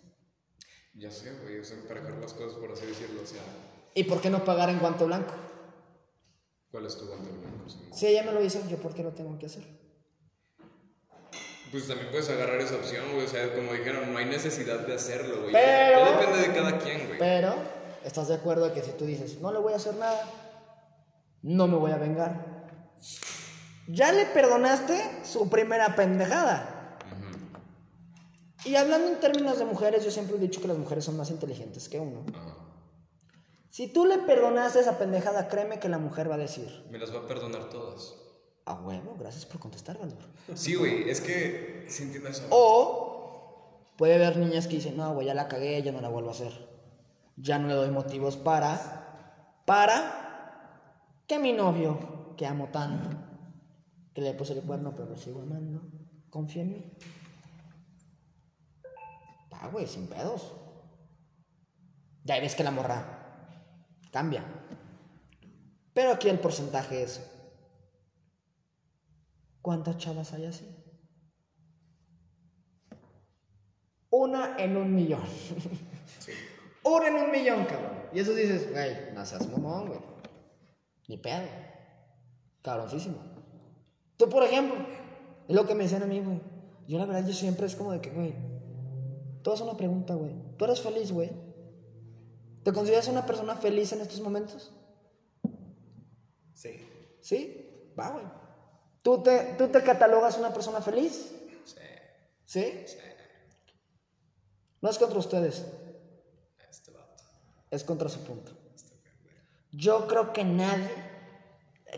Ya 0.94 1.10
sé, 1.10 1.32
güey. 1.42 1.58
O 1.58 1.64
sea, 1.64 1.76
las 2.20 2.34
cosas, 2.34 2.56
por 2.56 2.70
así 2.70 2.86
decirlo. 2.86 3.22
O 3.22 3.26
sea, 3.26 3.42
¿Y 3.96 4.04
por 4.04 4.20
qué 4.20 4.30
no 4.30 4.44
pagar 4.44 4.70
en 4.70 4.78
guante 4.78 5.02
blanco? 5.02 5.34
¿cuál 6.70 6.86
es 6.86 6.96
tu 6.96 7.08
guante 7.08 7.30
blanco? 7.30 7.68
Sí. 7.68 7.78
Si 7.92 8.06
ella 8.06 8.22
me 8.22 8.30
lo 8.30 8.44
hizo, 8.44 8.64
¿yo 8.68 8.76
por 8.76 8.94
qué 8.94 9.02
lo 9.02 9.12
tengo 9.12 9.36
que 9.36 9.46
hacer? 9.46 9.85
Pues 11.76 11.88
también 11.88 12.08
puedes 12.10 12.30
agarrar 12.30 12.58
esa 12.58 12.76
opción, 12.76 13.04
güey. 13.12 13.26
O 13.26 13.28
sea, 13.28 13.54
como 13.54 13.74
dijeron, 13.74 14.10
no 14.10 14.18
hay 14.18 14.24
necesidad 14.24 14.86
de 14.86 14.94
hacerlo, 14.94 15.42
güey. 15.42 15.52
Pero- 15.52 16.18
depende 16.18 16.48
de 16.48 16.54
cada 16.54 16.78
quien, 16.78 17.06
güey. 17.06 17.18
Pero 17.18 17.54
¿Estás 18.02 18.28
de 18.28 18.34
acuerdo 18.34 18.72
que 18.72 18.82
si 18.82 18.92
tú 18.92 19.04
dices, 19.04 19.40
no 19.42 19.52
le 19.52 19.58
voy 19.58 19.74
a 19.74 19.76
hacer 19.76 19.94
nada, 19.96 20.24
no 21.42 21.66
me 21.68 21.76
voy 21.76 21.90
a 21.90 21.98
vengar? 21.98 22.64
Ya 23.88 24.10
le 24.10 24.24
perdonaste 24.24 25.20
su 25.22 25.50
primera 25.50 25.94
pendejada. 25.96 26.96
Y 28.64 28.76
hablando 28.76 29.08
en 29.08 29.20
términos 29.20 29.58
de 29.58 29.66
mujeres, 29.66 30.02
yo 30.02 30.10
siempre 30.10 30.36
he 30.36 30.38
dicho 30.38 30.62
que 30.62 30.68
las 30.68 30.78
mujeres 30.78 31.04
son 31.04 31.18
más 31.18 31.30
inteligentes 31.30 31.90
que 31.90 32.00
uno. 32.00 32.24
Ajá. 32.34 32.54
Si 33.68 33.92
tú 33.92 34.06
le 34.06 34.16
perdonaste 34.18 34.80
esa 34.80 34.98
pendejada, 34.98 35.48
créeme 35.48 35.78
que 35.78 35.90
la 35.90 35.98
mujer 35.98 36.30
va 36.30 36.36
a 36.36 36.38
decir, 36.38 36.86
Me 36.90 36.98
las 36.98 37.14
va 37.14 37.18
a 37.18 37.26
perdonar 37.26 37.68
todas. 37.68 38.14
A 38.66 38.74
huevo, 38.74 39.16
gracias 39.18 39.46
por 39.46 39.60
contestar, 39.60 39.96
Valor. 39.96 40.18
Sí, 40.54 40.74
güey, 40.74 41.08
es 41.08 41.20
que 41.20 41.86
sí 41.88 42.02
entiendo 42.02 42.28
eso. 42.28 42.46
O 42.50 43.86
puede 43.96 44.16
haber 44.16 44.36
niñas 44.36 44.66
que 44.66 44.74
dicen, 44.76 44.96
no, 44.96 45.14
güey, 45.14 45.28
ya 45.28 45.34
la 45.34 45.48
cagué, 45.48 45.82
ya 45.82 45.92
no 45.92 46.00
la 46.00 46.08
vuelvo 46.08 46.30
a 46.30 46.32
hacer. 46.32 46.52
Ya 47.36 47.58
no 47.58 47.68
le 47.68 47.74
doy 47.74 47.90
motivos 47.90 48.36
para, 48.36 49.62
para 49.64 51.22
que 51.28 51.38
mi 51.38 51.52
novio, 51.52 52.34
que 52.36 52.44
amo 52.44 52.68
tanto, 52.72 53.08
que 54.12 54.20
le 54.20 54.34
puse 54.34 54.54
el 54.54 54.62
cuerno, 54.62 54.94
pero 54.96 55.10
lo 55.10 55.16
sigo 55.16 55.42
amando, 55.42 55.82
confía 56.28 56.62
en 56.62 56.72
mí. 56.72 56.92
Va, 59.52 59.68
güey, 59.68 59.86
sin 59.86 60.08
pedos. 60.08 60.52
Ya 62.24 62.40
ves 62.40 62.56
que 62.56 62.64
la 62.64 62.72
morra 62.72 63.62
cambia. 64.10 64.44
Pero 65.94 66.10
aquí 66.10 66.28
el 66.28 66.40
porcentaje 66.40 67.04
es, 67.04 67.30
¿cuántas 69.66 69.96
chavas 69.96 70.32
hay 70.32 70.44
así? 70.44 70.64
Una 74.10 74.56
en 74.58 74.76
un 74.76 74.94
millón. 74.94 75.24
Una 76.84 77.08
en 77.08 77.14
un 77.16 77.32
millón, 77.32 77.64
cabrón. 77.64 77.96
Y 78.12 78.20
eso 78.20 78.32
dices, 78.32 78.70
güey, 78.70 79.12
no 79.12 79.26
seas 79.26 79.50
mamón, 79.50 79.88
güey. 79.88 79.98
Ni 81.08 81.16
pedo. 81.16 81.48
Cabroncísimo. 82.62 83.16
Tú, 84.16 84.28
por 84.28 84.44
ejemplo, 84.44 84.76
es 85.48 85.56
lo 85.56 85.66
que 85.66 85.74
me 85.74 85.82
decían 85.82 86.04
a 86.04 86.06
mí, 86.06 86.20
güey. 86.20 86.40
Yo 86.86 86.98
la 86.98 87.06
verdad, 87.06 87.26
yo 87.26 87.34
siempre 87.34 87.66
es 87.66 87.74
como 87.74 87.90
de 87.90 88.00
que, 88.00 88.10
güey, 88.10 88.36
todo 89.42 89.56
es 89.56 89.60
una 89.62 89.76
pregunta, 89.76 90.14
güey. 90.14 90.32
¿Tú 90.56 90.64
eres 90.64 90.80
feliz, 90.80 91.10
güey? 91.10 91.32
¿Te 92.62 92.72
consideras 92.72 93.08
una 93.08 93.26
persona 93.26 93.56
feliz 93.56 93.92
en 93.92 94.02
estos 94.02 94.20
momentos? 94.20 94.72
Sí. 96.54 96.78
¿Sí? 97.20 97.92
Va, 97.98 98.10
güey. 98.10 98.45
¿Tú 99.06 99.22
te, 99.22 99.54
¿Tú 99.56 99.68
te 99.68 99.84
catalogas 99.84 100.36
una 100.36 100.52
persona 100.52 100.80
feliz? 100.80 101.32
Sí, 101.64 101.76
¿Sí? 102.44 102.82
sí. 102.86 102.98
No 104.80 104.90
es 104.90 104.98
contra 104.98 105.20
ustedes, 105.20 105.64
Este 106.68 106.90
vato. 106.90 107.22
es 107.70 107.84
contra 107.84 108.08
su 108.08 108.24
punto. 108.24 108.50
Yo 109.70 110.08
creo 110.08 110.32
que 110.32 110.42
nadie, 110.42 110.90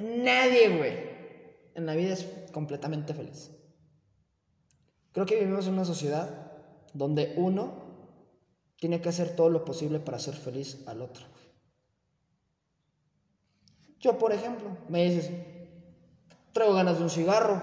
nadie, 0.02 0.76
güey, 0.76 1.70
en 1.74 1.86
la 1.86 1.94
vida 1.94 2.12
es 2.12 2.26
completamente 2.52 3.14
feliz. 3.14 3.52
Creo 5.12 5.24
que 5.24 5.36
vivimos 5.40 5.66
en 5.66 5.72
una 5.72 5.86
sociedad 5.86 6.52
donde 6.92 7.32
uno 7.38 7.72
tiene 8.76 9.00
que 9.00 9.08
hacer 9.08 9.34
todo 9.34 9.48
lo 9.48 9.64
posible 9.64 9.98
para 9.98 10.18
hacer 10.18 10.34
feliz 10.34 10.86
al 10.86 11.00
otro. 11.00 11.24
Yo, 13.98 14.18
por 14.18 14.34
ejemplo, 14.34 14.76
me 14.90 15.06
dices, 15.06 15.30
traigo 16.58 16.74
ganas 16.74 16.98
de 16.98 17.04
un 17.04 17.10
cigarro. 17.10 17.62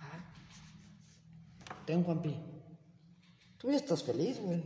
Ah, 0.00 0.24
Ten, 1.84 2.02
Juanpi. 2.02 2.34
Tú 3.58 3.70
ya 3.70 3.76
estás 3.76 4.02
feliz, 4.02 4.40
güey. 4.40 4.62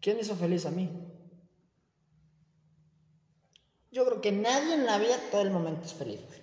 ¿Quién 0.00 0.16
me 0.16 0.22
hizo 0.22 0.36
feliz 0.36 0.66
a 0.66 0.70
mí? 0.70 0.90
Yo 3.90 4.04
creo 4.04 4.20
que 4.20 4.30
nadie 4.30 4.74
en 4.74 4.84
la 4.84 4.98
vida 4.98 5.16
todo 5.30 5.40
el 5.40 5.50
momento 5.50 5.86
es 5.86 5.94
feliz, 5.94 6.20
güey. 6.26 6.40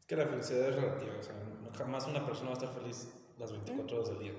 Es 0.00 0.06
que 0.06 0.16
la 0.16 0.26
felicidad 0.26 0.68
es 0.70 0.74
relativa, 0.74 1.12
o 1.18 1.22
sea, 1.22 1.34
jamás 1.78 2.06
una 2.08 2.26
persona 2.26 2.50
va 2.50 2.56
a 2.56 2.58
estar 2.58 2.74
feliz 2.74 3.08
las 3.38 3.52
24 3.52 3.96
horas 3.96 4.08
del 4.08 4.18
día. 4.18 4.32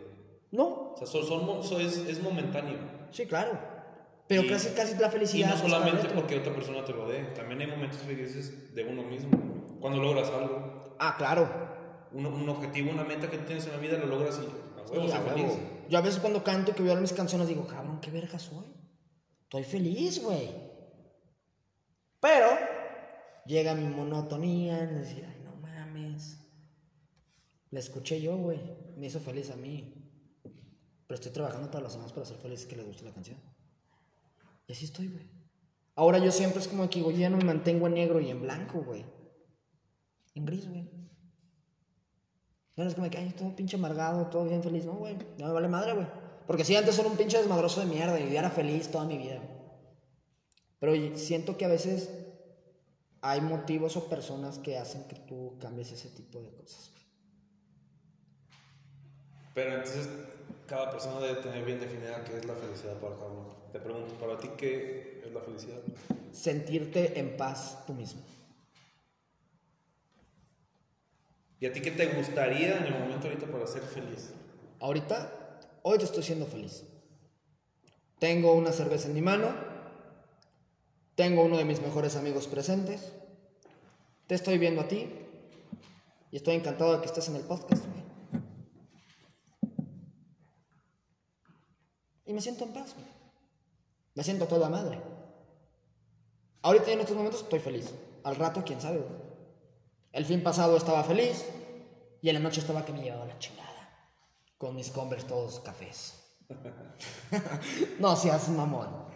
No, 0.52 0.92
O 0.92 0.98
sea, 0.98 1.08
son, 1.08 1.80
es 1.82 2.22
momentáneo. 2.22 2.78
sí, 3.12 3.26
claro. 3.26 3.58
Pero 4.32 4.44
Y- 4.44 4.48
casi, 4.48 4.70
casi 4.70 4.96
la 4.96 5.08
Y 5.08 5.12
felicidad. 5.12 5.50
no 5.50 5.56
está 5.56 5.68
solamente 5.68 6.08
porque 6.16 6.38
otra 6.38 6.54
persona 6.56 6.86
te 6.86 6.94
lo 6.94 7.06
dé, 7.06 7.24
también 7.36 7.60
hay 7.60 7.68
momentos 7.68 8.00
felices 8.00 8.74
de 8.74 8.84
uno 8.86 9.04
mismo. 9.04 9.30
Cuando 9.82 10.02
logras 10.02 10.30
algo, 10.30 10.96
Ah, 11.00 11.16
claro. 11.18 11.50
un, 12.14 12.26
un 12.26 12.48
objetivo, 12.48 12.92
una 12.92 13.04
meta 13.04 13.30
que 13.30 13.38
tú 13.40 13.44
tienes 13.46 13.66
en 13.66 13.74
la 13.74 13.78
vida, 13.80 13.98
lo 13.98 14.06
logras 14.06 14.40
y 14.40 14.46
a 14.80 14.84
huevo, 14.90 15.06
Sí, 15.06 15.12
a 15.12 15.20
feliz. 15.20 15.52
Yo 15.90 15.98
a 15.98 16.02
veces 16.02 16.22
cuando 16.22 16.42
canto 16.46 16.72
y 16.72 16.74
que 16.76 16.82
veo 16.84 16.96
mis 16.96 17.12
canciones 17.12 17.50
digo, 17.50 17.68
cabrón, 17.68 18.00
qué 18.00 18.10
verga 18.10 18.40
soy. 18.40 18.66
Estoy 19.44 19.66
feliz, 19.66 20.24
güey. 20.24 20.50
Pero 22.22 22.48
llega 23.46 23.76
mi 23.76 23.94
monotonía 23.94 24.80
en 24.80 24.96
decir, 25.02 25.26
ay, 25.28 25.42
no 25.44 25.56
mames. 25.58 26.40
La 27.72 27.80
escuché 27.82 28.22
yo, 28.22 28.38
güey. 28.38 28.62
Me 28.96 29.08
hizo 29.08 29.20
feliz 29.20 29.52
a 29.52 29.58
mí. 29.58 29.94
Pero 31.06 31.16
estoy 31.16 31.34
trabajando 31.34 31.70
para 31.70 31.84
los 31.84 31.94
demás 31.96 32.14
para 32.14 32.26
ser 32.26 32.38
feliz 32.38 32.66
que 32.66 32.78
les 32.78 32.86
guste 32.86 33.04
la 33.04 33.12
canción. 33.12 33.38
Y 34.72 34.74
así 34.74 34.86
estoy, 34.86 35.10
güey. 35.10 35.30
Ahora 35.96 36.18
yo 36.18 36.32
siempre 36.32 36.62
es 36.62 36.70
como 36.70 36.90
que 36.90 37.02
yo 37.02 37.12
ya 37.12 37.30
no 37.30 37.36
me 37.36 37.44
mantengo 37.44 37.88
en 37.88 37.96
negro 37.96 38.22
y 38.22 38.30
en 38.30 38.42
blanco, 38.42 38.82
güey. 38.82 39.06
En 40.34 40.46
gris, 40.46 40.66
güey. 40.70 40.90
No 42.78 42.86
es 42.86 42.96
como 42.96 43.10
que, 43.10 43.18
ay, 43.18 43.34
todo 43.38 43.54
pinche 43.54 43.76
amargado, 43.76 44.28
todo 44.28 44.46
bien 44.46 44.64
feliz. 44.64 44.86
No, 44.86 44.94
güey, 44.94 45.18
no 45.38 45.48
me 45.48 45.52
vale 45.52 45.68
madre, 45.68 45.92
güey. 45.92 46.08
Porque 46.48 46.64
sí, 46.64 46.74
antes 46.74 46.98
era 46.98 47.10
un 47.10 47.18
pinche 47.18 47.38
desmadroso 47.38 47.82
de 47.82 47.88
mierda 47.88 48.18
y 48.18 48.32
yo 48.32 48.40
era 48.40 48.50
feliz 48.50 48.90
toda 48.90 49.04
mi 49.04 49.18
vida. 49.18 49.40
güey. 49.40 49.50
Pero 50.80 51.18
siento 51.18 51.58
que 51.58 51.66
a 51.66 51.68
veces 51.68 52.10
hay 53.20 53.42
motivos 53.42 53.98
o 53.98 54.08
personas 54.08 54.58
que 54.58 54.78
hacen 54.78 55.04
que 55.04 55.18
tú 55.18 55.58
cambies 55.60 55.92
ese 55.92 56.08
tipo 56.12 56.42
de 56.42 56.50
cosas, 56.54 56.92
güey. 56.94 57.01
Pero 59.54 59.76
entonces, 59.76 60.08
cada 60.68 60.92
persona 60.92 61.20
debe 61.20 61.42
tener 61.42 61.66
bien 61.66 61.80
definida 61.80 62.24
qué 62.24 62.38
es 62.38 62.46
la 62.46 62.56
felicidad 62.56 62.98
para 63.00 63.16
cada 63.16 63.28
uno. 63.28 63.56
Te 63.72 63.80
pregunto, 63.80 64.14
para 64.16 64.38
ti, 64.38 64.50
¿qué 64.58 65.22
es 65.26 65.32
la 65.34 65.42
felicidad? 65.42 65.80
Sentirte 66.32 67.20
en 67.20 67.36
paz 67.36 67.84
tú 67.86 67.94
mismo. 67.94 68.22
¿Y 71.60 71.66
a 71.66 71.74
ti 71.74 71.82
qué 71.82 71.92
te 71.92 72.08
gustaría 72.08 72.78
en 72.78 72.86
el 72.86 73.00
momento 73.00 73.28
ahorita 73.28 73.46
para 73.46 73.68
ser 73.68 73.84
feliz? 73.84 74.32
Ahorita, 74.80 75.60
hoy 75.84 76.00
te 76.00 76.06
estoy 76.06 76.24
siendo 76.24 76.48
feliz. 76.48 76.84
Tengo 78.18 78.54
una 78.54 78.72
cerveza 78.72 79.08
en 79.08 79.14
mi 79.14 79.22
mano. 79.22 79.54
Tengo 81.16 81.44
uno 81.44 81.58
de 81.58 81.66
mis 81.66 81.82
mejores 81.82 82.16
amigos 82.16 82.48
presentes. 82.48 83.12
Te 84.28 84.36
estoy 84.36 84.58
viendo 84.58 84.82
a 84.82 84.88
ti. 84.88 85.08
Y 86.32 86.38
estoy 86.38 86.56
encantado 86.56 86.94
de 86.94 87.02
que 87.02 87.08
estés 87.08 87.28
en 87.28 87.36
el 87.36 87.44
podcast, 87.44 87.86
güey. 87.86 88.02
Y 92.32 92.34
me 92.34 92.40
siento 92.40 92.64
en 92.64 92.72
paz, 92.72 92.94
güey. 92.94 93.08
Me 94.16 94.24
siento 94.24 94.48
toda 94.48 94.70
madre. 94.70 95.02
Ahorita 96.62 96.90
en 96.90 97.02
estos 97.02 97.18
momentos 97.18 97.42
estoy 97.42 97.60
feliz. 97.60 97.94
Al 98.24 98.38
rato, 98.38 98.64
quién 98.66 98.80
sabe, 98.80 99.00
güey. 99.00 99.20
El 100.14 100.24
fin 100.24 100.42
pasado 100.42 100.78
estaba 100.78 101.04
feliz. 101.04 101.46
Y 102.22 102.30
en 102.30 102.36
la 102.36 102.40
noche 102.40 102.62
estaba 102.62 102.86
que 102.86 102.94
me 102.94 103.02
llevaba 103.02 103.26
la 103.26 103.38
chingada. 103.38 104.16
Con 104.58 104.78
mis 104.78 104.92
Converse 104.92 105.28
todos 105.28 105.60
cafés. 105.60 106.24
no 108.00 108.16
seas 108.16 108.48
mamón. 108.48 109.08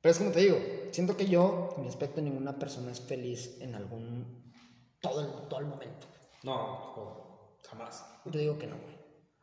Pero 0.00 0.10
es 0.10 0.18
como 0.18 0.32
te 0.32 0.40
digo, 0.40 0.58
siento 0.90 1.16
que 1.16 1.26
yo, 1.26 1.72
en 1.76 1.84
mi 1.84 1.88
aspecto, 1.88 2.20
ninguna 2.20 2.58
persona 2.58 2.90
es 2.90 3.00
feliz 3.00 3.60
en 3.60 3.76
algún. 3.76 4.52
todo 5.00 5.20
el, 5.20 5.48
todo 5.48 5.60
el 5.60 5.66
momento. 5.66 6.08
No, 6.42 6.56
no, 6.96 7.58
jamás. 7.62 8.04
Yo 8.24 8.32
te 8.32 8.38
digo 8.38 8.58
que 8.58 8.66
no, 8.66 8.76
güey. 8.76 8.94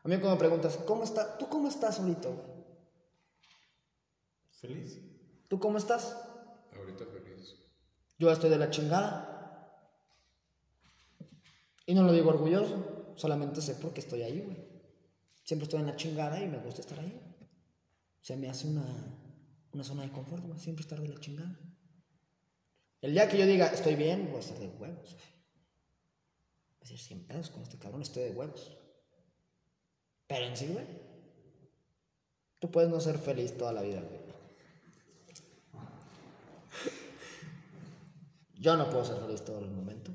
A 0.04 0.10
mí 0.10 0.16
cuando 0.18 0.32
me 0.32 0.40
preguntas, 0.40 0.78
¿cómo 0.86 1.06
está? 1.06 1.38
¿Tú 1.38 1.48
cómo 1.48 1.70
estás 1.70 1.98
ahorita, 1.98 2.28
güey? 2.28 2.51
¿Feliz? 4.62 5.00
¿Tú 5.48 5.60
cómo 5.60 5.78
estás? 5.78 6.16
Ahorita 6.78 7.06
feliz. 7.06 7.56
Yo 8.18 8.32
estoy 8.32 8.52
de 8.52 8.58
la 8.60 8.70
chingada. 8.70 9.28
Y 11.88 11.96
no 11.96 12.04
lo 12.04 12.14
digo 12.14 12.30
orgulloso, 12.30 13.14
solamente 13.16 13.60
sé 13.62 13.76
porque 13.76 14.02
estoy 14.02 14.22
ahí, 14.22 14.40
güey. 14.40 14.58
Siempre 15.44 15.64
estoy 15.64 15.80
en 15.82 15.88
la 15.88 15.96
chingada 15.96 16.40
y 16.40 16.48
me 16.48 16.60
gusta 16.60 16.82
estar 16.82 17.00
ahí. 17.00 17.20
Se 18.22 18.38
me 18.38 18.50
hace 18.50 18.68
una, 18.68 18.86
una 19.74 19.84
zona 19.84 20.04
de 20.04 20.12
confort, 20.12 20.46
güey. 20.46 20.60
Siempre 20.60 20.84
estar 20.84 21.02
de 21.02 21.08
la 21.08 21.20
chingada. 21.20 21.60
El 23.02 23.14
día 23.14 23.28
que 23.28 23.40
yo 23.40 23.48
diga, 23.48 23.68
estoy 23.68 23.96
bien, 23.96 24.28
voy 24.28 24.38
a 24.38 24.40
estar 24.40 24.60
de 24.60 24.68
huevos, 24.68 25.16
güey. 25.16 25.32
Voy 26.80 26.80
a 26.80 26.82
decir, 26.82 27.00
100 27.00 27.26
pedos 27.26 27.50
con 27.50 27.64
este 27.64 27.80
cabrón, 27.80 28.04
estoy 28.04 28.24
de 28.24 28.32
huevos. 28.32 28.78
Pero 30.28 30.46
en 30.46 30.56
sí, 30.56 30.68
güey. 30.68 30.86
Tú 32.60 32.70
puedes 32.70 32.92
no 32.92 33.00
ser 33.00 33.18
feliz 33.18 33.58
toda 33.58 33.74
la 33.74 33.82
vida, 33.82 34.02
güey. 34.02 34.21
Yo 38.62 38.78
no 38.78 38.92
puedo 38.92 39.04
ser 39.04 39.18
feliz 39.18 39.44
todo 39.44 39.58
el 39.58 39.72
momento. 39.72 40.12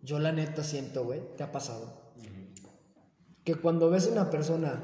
Yo 0.00 0.20
la 0.20 0.30
neta 0.30 0.62
siento, 0.62 1.04
güey, 1.04 1.20
¿te 1.36 1.42
ha 1.42 1.50
pasado? 1.50 2.00
Que 3.42 3.56
cuando 3.56 3.90
ves 3.90 4.06
una 4.06 4.30
persona 4.30 4.80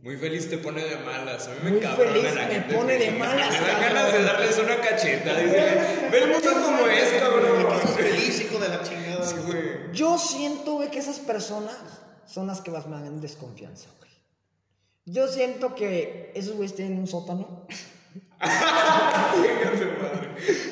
Muy 0.00 0.16
feliz 0.16 0.48
te 0.48 0.56
pone 0.56 0.82
de 0.82 0.96
malas. 0.96 1.46
A 1.46 1.50
mí 1.50 1.56
me 1.62 1.70
Muy 1.72 1.78
encabrona 1.80 2.10
feliz 2.10 2.34
la 2.34 2.46
me 2.46 2.54
gente 2.54 2.74
pone 2.74 2.94
de 2.94 3.10
malas, 3.10 3.50
Me 3.60 3.66
dan 3.66 3.80
ganas 3.82 4.12
de 4.14 4.22
darles 4.22 4.58
una 4.58 4.80
cacheta. 4.80 5.36
Dice, 5.38 6.08
ve 6.10 6.18
el 6.22 6.30
mundo 6.30 6.50
como 6.54 6.86
es, 6.86 7.20
cabrón. 7.20 7.80
Feliz, 7.94 8.40
hijo 8.40 8.58
de 8.58 8.68
la 8.70 8.82
chingada. 8.82 9.26
Sí, 9.26 9.36
güey. 9.46 9.92
Yo 9.92 10.16
siento, 10.16 10.76
güey, 10.76 10.90
que 10.90 11.00
esas 11.00 11.18
personas 11.18 11.76
son 12.24 12.46
las 12.46 12.62
que 12.62 12.70
más 12.70 12.86
me 12.86 12.98
dan 12.98 13.20
desconfianza, 13.20 13.90
güey. 13.98 14.10
Yo 15.04 15.28
siento 15.28 15.74
que 15.74 16.32
esos 16.34 16.56
güeyes 16.56 16.74
tienen 16.74 16.98
un 16.98 17.06
sótano. 17.06 17.66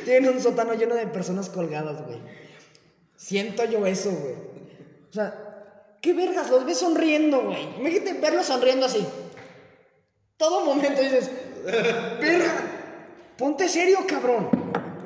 Tienen 0.04 0.30
un 0.30 0.40
sótano 0.40 0.74
lleno 0.74 0.94
de 0.94 1.06
personas 1.06 1.48
colgadas, 1.48 2.04
güey. 2.04 2.20
Siento 3.16 3.64
yo 3.64 3.84
eso, 3.86 4.10
güey. 4.10 4.34
O 5.10 5.12
sea, 5.12 5.96
qué 6.00 6.14
vergas, 6.14 6.50
los 6.50 6.64
ves 6.64 6.78
sonriendo, 6.78 7.42
güey. 7.42 7.62
Imagínate 7.78 8.12
verlos 8.14 8.46
sonriendo 8.46 8.86
así. 8.86 9.06
Todo 10.36 10.64
momento 10.64 11.00
dices, 11.00 11.30
verga, 12.20 12.54
ponte 13.36 13.68
serio, 13.68 13.98
cabrón. 14.06 14.50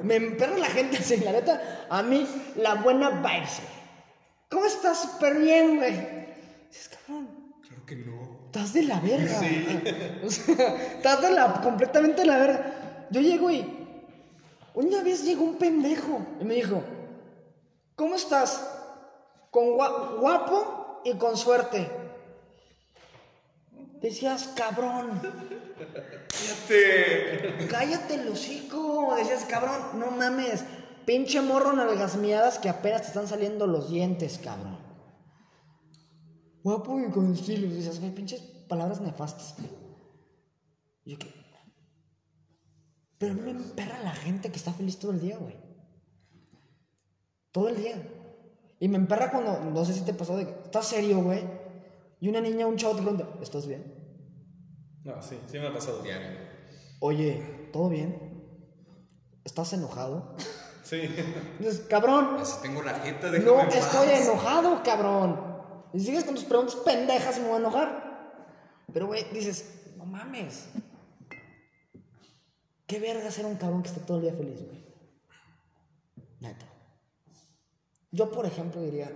Me 0.03 0.17
emperra 0.17 0.59
la 0.59 0.67
gente 0.67 0.97
así, 0.99 1.19
la 1.19 1.33
neta. 1.33 1.87
A 1.89 2.03
mí, 2.03 2.27
la 2.57 2.75
buena 2.75 3.11
vibes. 3.11 3.61
¿Cómo 4.51 4.67
estás? 4.67 5.03
Súper 5.03 5.39
bien, 5.39 5.77
güey. 5.77 5.93
Dices, 6.69 6.89
cabrón, 6.89 7.55
Claro 7.63 7.87
que 7.87 7.97
no. 7.97 8.20
Estás 8.51 8.73
de 8.73 8.83
la 8.83 9.01
verga. 9.01 9.41
O 10.27 10.31
sea, 10.31 10.77
estás 10.97 11.23
de 11.23 11.31
la, 11.31 11.61
completamente 11.63 12.23
de 12.23 12.27
la 12.27 12.39
verga. 12.39 13.07
Yo 13.11 13.21
llego 13.21 13.51
y. 13.51 13.77
Una 14.75 15.03
vez 15.03 15.25
llegó 15.25 15.45
un 15.45 15.57
pendejo 15.57 16.21
y 16.41 16.45
me 16.45 16.55
dijo: 16.55 16.83
¿Cómo 17.97 18.15
estás? 18.17 18.67
Con 19.51 19.77
gua- 19.77 20.19
guapo 20.21 21.01
y 21.05 21.15
con 21.15 21.37
suerte. 21.37 21.89
Decías, 24.01 24.49
cabrón, 24.57 25.21
Fíjate. 26.33 27.67
cállate 27.69 28.15
el 28.15 28.29
hocico. 28.29 29.15
Decías, 29.17 29.45
cabrón, 29.45 29.99
no 29.99 30.11
mames. 30.11 30.63
Pinche 31.05 31.41
morro 31.41 31.73
nalgas 31.73 32.17
miadas 32.17 32.59
que 32.59 32.69
apenas 32.69 33.03
te 33.03 33.09
están 33.09 33.27
saliendo 33.29 33.67
los 33.67 33.91
dientes, 33.91 34.39
cabrón. 34.43 34.79
Guapo 36.63 37.01
y 37.01 37.11
con 37.11 37.33
estilo. 37.33 37.73
Dices, 37.75 38.01
güey, 38.01 38.15
pinches 38.15 38.41
palabras 38.41 39.01
nefastas, 39.01 39.55
güey. 39.59 39.71
Y 41.05 41.13
yo 41.13 41.19
que. 41.19 41.41
Pero 43.19 43.33
a 43.33 43.37
mí 43.37 43.43
me 43.43 43.51
emperra 43.51 43.99
la 44.03 44.13
gente 44.13 44.51
que 44.51 44.57
está 44.57 44.73
feliz 44.73 44.99
todo 44.99 45.13
el 45.13 45.21
día, 45.21 45.37
güey. 45.37 45.55
Todo 47.53 47.69
el 47.69 47.77
día. 47.77 48.03
Y 48.79 48.89
me 48.89 48.97
emperra 48.97 49.31
cuando, 49.31 49.61
no 49.61 49.85
sé 49.85 49.93
si 49.93 50.01
te 50.01 50.15
pasó 50.15 50.39
de 50.39 50.47
que 50.47 50.53
estás 50.65 50.87
serio, 50.87 51.23
güey. 51.23 51.45
Y 52.19 52.29
una 52.31 52.41
niña, 52.41 52.67
un 52.67 52.77
chavo 52.77 52.95
te 52.97 53.03
pregunta, 53.03 53.29
¿estás 53.43 53.67
bien? 53.67 53.95
No, 55.05 55.23
sí, 55.23 55.39
sí 55.49 55.59
me 55.59 55.67
ha 55.67 55.73
pasado. 55.73 56.03
Diario. 56.03 56.39
Oye, 57.01 57.69
¿todo 57.75 57.91
bien? 57.91 58.43
¿Estás 59.45 59.73
enojado? 59.75 60.35
Sí. 60.83 61.03
Dices, 61.59 61.81
cabrón, 61.91 62.37
Así 62.41 62.57
tengo 62.63 62.83
la 62.83 62.95
jeta, 62.95 63.31
no 63.31 63.61
estoy 63.61 64.09
paz. 64.09 64.27
enojado, 64.27 64.83
cabrón. 64.83 65.50
Y 65.93 66.01
sigues 66.01 66.25
con 66.25 66.35
tus 66.35 66.45
preguntas 66.45 66.77
pendejas 66.77 67.37
y 67.37 67.41
me 67.41 67.47
voy 67.47 67.57
a 67.57 67.61
enojar. 67.61 68.11
Pero, 68.93 69.07
güey, 69.07 69.25
dices, 69.33 69.95
no 69.97 70.05
mames. 70.05 70.69
¿Qué 72.87 72.99
verga 72.99 73.31
ser 73.31 73.47
un 73.47 73.57
cabrón 73.57 73.83
que 73.83 73.89
está 73.89 74.05
todo 74.05 74.17
el 74.19 74.25
día 74.25 74.35
feliz, 74.35 74.65
güey? 74.65 74.85
Neta. 76.41 76.67
Yo, 78.11 78.31
por 78.31 78.47
ejemplo, 78.47 78.81
diría, 78.81 79.13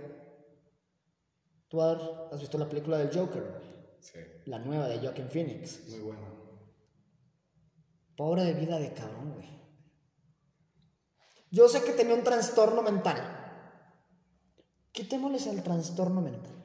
tú 1.67 1.81
has 1.81 2.39
visto 2.39 2.57
la 2.57 2.69
película 2.69 2.97
del 2.97 3.13
Joker, 3.13 3.43
güey? 3.43 3.75
Sí. 3.99 4.19
la 4.45 4.59
nueva 4.59 4.87
de 4.87 4.99
Joaquin 4.99 5.27
Phoenix. 5.27 5.87
Muy 5.89 5.99
bueno. 5.99 6.21
Pobre 8.15 8.43
de 8.43 8.53
vida 8.53 8.77
de 8.77 8.93
cabrón, 8.93 9.33
güey. 9.33 9.49
Yo 11.49 11.67
sé 11.67 11.83
que 11.83 11.93
tenía 11.93 12.13
un 12.15 12.23
trastorno 12.23 12.81
mental. 12.81 13.17
Quitémosles 14.91 15.47
el 15.47 15.63
trastorno 15.63 16.21
mental. 16.21 16.64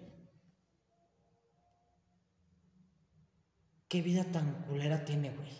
¿Qué 3.91 4.03
vida 4.03 4.23
tan 4.23 4.67
culera 4.69 5.05
tiene, 5.05 5.31
güey? 5.31 5.51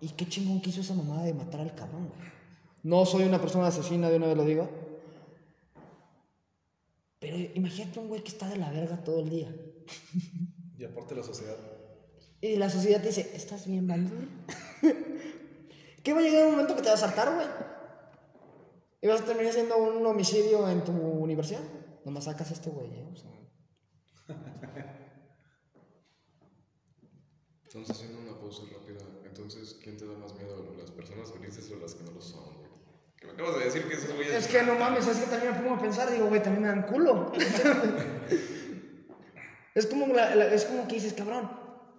¿Y 0.00 0.08
qué 0.08 0.28
chingón 0.28 0.60
que 0.60 0.70
hizo 0.70 0.80
esa 0.80 0.94
mamada 0.94 1.22
de 1.22 1.34
matar 1.34 1.60
al 1.60 1.72
cabrón, 1.72 2.08
güey? 2.08 2.20
No 2.82 3.06
soy 3.06 3.22
una 3.22 3.40
persona 3.40 3.68
asesina, 3.68 4.10
de 4.10 4.16
una 4.16 4.26
vez 4.26 4.36
lo 4.36 4.44
digo. 4.44 4.68
Pero 7.20 7.36
imagínate 7.54 8.00
un 8.00 8.08
güey 8.08 8.24
que 8.24 8.32
está 8.32 8.48
de 8.48 8.56
la 8.56 8.72
verga 8.72 9.04
todo 9.04 9.20
el 9.20 9.30
día. 9.30 9.54
Y 10.76 10.84
aparte 10.84 11.14
la 11.14 11.22
sociedad. 11.22 11.56
Y 12.40 12.56
la 12.56 12.68
sociedad 12.68 13.00
te 13.00 13.06
dice, 13.06 13.30
¿estás 13.32 13.68
bien, 13.68 13.86
Baldur? 13.86 14.26
¿Qué 16.02 16.12
va 16.12 16.18
a 16.18 16.22
llegar 16.22 16.46
un 16.46 16.52
momento 16.52 16.74
que 16.74 16.82
te 16.82 16.88
vas 16.88 17.04
a 17.04 17.06
saltar, 17.06 17.32
güey? 17.32 17.46
Y 19.00 19.06
vas 19.06 19.20
a 19.20 19.24
terminar 19.24 19.52
haciendo 19.52 19.76
un 19.76 20.04
homicidio 20.04 20.68
en 20.68 20.82
tu 20.82 20.90
universidad. 20.90 21.62
Nomás 22.04 22.24
sacas 22.24 22.50
a 22.50 22.54
este 22.54 22.68
güey, 22.68 22.90
¿eh? 22.90 23.08
O 23.12 23.16
sea, 23.16 23.30
Estamos 27.76 27.90
haciendo 27.90 28.18
una 28.20 28.40
pausa 28.40 28.62
rápida. 28.72 29.00
Entonces, 29.26 29.76
¿quién 29.82 29.98
te 29.98 30.06
da 30.06 30.14
más 30.16 30.34
miedo? 30.34 30.74
¿Las 30.78 30.90
personas 30.90 31.30
felices 31.30 31.70
o 31.70 31.76
las 31.78 31.94
que 31.94 32.04
no 32.04 32.12
lo 32.12 32.22
son, 32.22 32.54
güey? 32.56 32.70
Que 33.18 33.26
me 33.26 33.32
acabas 33.32 33.58
de 33.58 33.64
decir 33.66 33.86
que 33.86 33.94
esos 33.94 34.14
güeyes. 34.14 34.34
Es 34.34 34.46
que 34.48 34.62
no 34.62 34.76
mames, 34.76 35.06
es 35.06 35.18
que 35.18 35.26
también 35.26 35.52
me 35.52 35.58
pongo 35.60 35.74
a 35.74 35.78
pensar, 35.78 36.10
digo, 36.10 36.26
güey, 36.28 36.42
también 36.42 36.62
me 36.62 36.68
dan 36.68 36.86
culo. 36.86 37.32
es, 39.74 39.86
como 39.86 40.06
la- 40.06 40.34
la- 40.34 40.54
es 40.54 40.64
como 40.64 40.88
que 40.88 40.94
dices, 40.94 41.12
cabrón, 41.12 41.50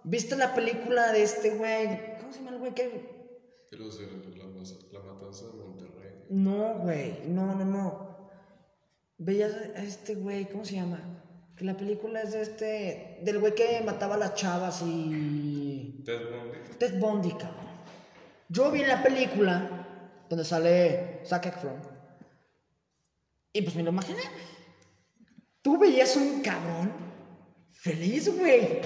¿viste 0.04 0.36
la 0.36 0.56
película 0.56 1.12
de 1.12 1.22
este 1.22 1.52
güey? 1.52 2.18
¿Cómo 2.18 2.32
se 2.34 2.40
llama 2.40 2.52
el 2.52 2.58
güey 2.60 2.74
que 2.74 2.88
De 3.70 3.78
los 3.78 4.00
de 4.00 4.08
la, 4.08 4.14
la 4.94 5.00
matanza 5.14 5.46
de 5.46 5.54
Monterrey. 5.54 6.24
No, 6.32 6.80
güey, 6.80 7.20
no, 7.28 7.54
no, 7.56 7.64
no. 7.66 8.18
Veías 9.20 9.54
a 9.76 9.84
este 9.84 10.16
güey, 10.16 10.50
¿cómo 10.50 10.66
se 10.66 10.74
llama? 10.76 11.14
Que 11.56 11.66
la 11.66 11.76
película 11.78 12.22
es 12.22 12.34
de 12.34 12.42
este. 12.44 13.18
del 13.24 13.40
güey 13.40 13.56
que 13.56 13.82
mataba 13.84 14.14
a 14.16 14.20
las 14.20 14.36
chavas 14.36 14.82
y. 14.84 15.67
Ted 16.04 16.30
Bundy. 16.32 16.58
Ted 16.80 17.00
Bundy, 17.00 17.32
cabrón. 17.32 17.68
Yo 18.50 18.72
vi 18.72 18.86
la 18.86 19.04
película 19.04 19.88
donde 20.30 20.46
sale 20.46 21.22
Zac 21.26 21.46
Efron. 21.48 21.82
Y 23.54 23.62
pues 23.62 23.76
me 23.76 23.84
lo 23.84 23.90
imaginé. 23.90 24.22
Tú 25.62 25.78
veías 25.78 26.16
un 26.16 26.42
cabrón 26.42 26.92
feliz, 27.70 28.30
güey. 28.38 28.82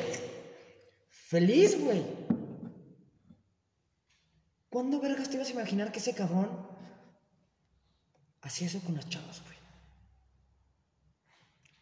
Feliz, 1.09 1.79
güey. 1.79 2.03
¿Cuándo 4.69 4.99
vergas 4.99 5.29
te 5.29 5.35
ibas 5.35 5.49
a 5.49 5.53
imaginar 5.53 5.91
que 5.91 5.99
ese 5.99 6.13
cabrón 6.13 6.49
hacía 8.41 8.67
eso 8.67 8.79
con 8.79 8.95
las 8.95 9.09
chavas, 9.09 9.41
güey? 9.43 9.57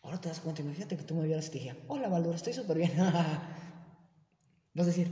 Ahora 0.02 0.20
te 0.20 0.30
das 0.30 0.40
cuenta, 0.40 0.62
imagínate 0.62 0.98
que 0.98 1.04
tú 1.04 1.14
me 1.14 1.28
vieras 1.28 1.48
y 1.48 1.52
te 1.52 1.58
dijera, 1.60 1.78
hola 1.88 2.10
Valdur, 2.10 2.34
estoy 2.34 2.54
súper 2.54 2.78
bien. 2.78 2.92
Vas 4.74 4.86
a 4.86 4.90
decir, 4.90 5.10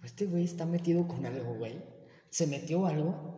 "Pues 0.00 0.12
este 0.12 0.26
güey 0.26 0.44
está 0.44 0.66
metido 0.66 1.06
con 1.06 1.24
algo, 1.26 1.54
güey. 1.54 1.82
¿Se 2.30 2.46
metió 2.46 2.86
algo? 2.86 3.34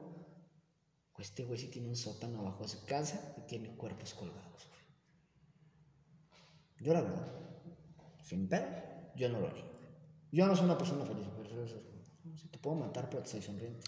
Este 1.19 1.45
güey 1.45 1.59
sí 1.59 1.69
tiene 1.69 1.89
un 1.89 1.97
sótano 1.97 2.41
abajo 2.41 2.63
de 2.63 2.69
su 2.69 2.85
casa 2.87 3.35
y 3.37 3.41
tiene 3.43 3.77
cuerpos 3.77 4.15
colgados, 4.15 4.69
güey. 4.69 4.81
Yo 6.81 6.93
la 6.95 7.01
verdad, 7.03 7.29
sin 8.23 8.49
pedo, 8.49 8.67
yo 9.17 9.29
no 9.29 9.41
lo 9.41 9.49
haría. 9.49 9.65
Yo 10.31 10.47
no 10.47 10.55
soy 10.55 10.67
una 10.67 10.79
persona 10.79 11.05
feliz, 11.05 11.27
pero 11.37 11.65
eso- 11.65 11.83
te 12.51 12.59
puedo 12.59 12.77
matar 12.77 13.09
pero 13.11 13.23
estoy 13.25 13.43
sonriente. 13.43 13.85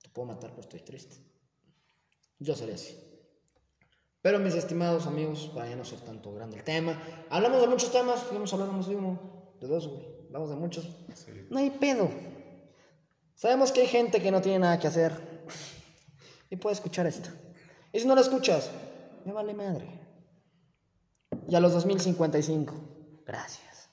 Te 0.00 0.08
puedo 0.10 0.26
matar 0.28 0.50
pero 0.50 0.60
estoy 0.60 0.80
triste. 0.80 1.16
Yo 2.38 2.54
sería 2.54 2.76
así. 2.76 2.96
Pero 4.22 4.38
mis 4.38 4.54
estimados 4.54 5.06
amigos, 5.06 5.50
para 5.54 5.68
ya 5.68 5.76
no 5.76 5.84
ser 5.84 6.00
tanto 6.00 6.32
grande 6.32 6.56
el 6.58 6.64
tema, 6.64 6.98
hablamos 7.30 7.60
de 7.60 7.66
muchos 7.66 7.90
temas, 7.90 8.24
íbamos 8.30 8.52
a 8.52 8.56
hablar 8.56 8.84
de 8.86 8.96
uno, 8.96 9.54
de 9.60 9.66
dos, 9.66 9.88
güey. 9.88 10.13
Hablamos 10.34 10.50
de 10.50 10.56
muchos. 10.56 10.88
No 11.48 11.60
hay 11.60 11.70
pedo. 11.70 12.10
Sabemos 13.36 13.70
que 13.70 13.82
hay 13.82 13.86
gente 13.86 14.20
que 14.20 14.32
no 14.32 14.42
tiene 14.42 14.58
nada 14.58 14.80
que 14.80 14.88
hacer 14.88 15.12
y 16.50 16.56
puede 16.56 16.74
escuchar 16.74 17.06
esto. 17.06 17.28
Y 17.92 18.00
si 18.00 18.06
no 18.08 18.16
lo 18.16 18.20
escuchas, 18.20 18.68
me 19.24 19.32
vale 19.32 19.54
madre. 19.54 19.86
Y 21.46 21.54
a 21.54 21.60
los 21.60 21.72
2055, 21.72 22.74
gracias. 23.24 23.90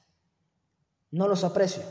No 1.11 1.27
los 1.27 1.43
aprecio, 1.43 1.83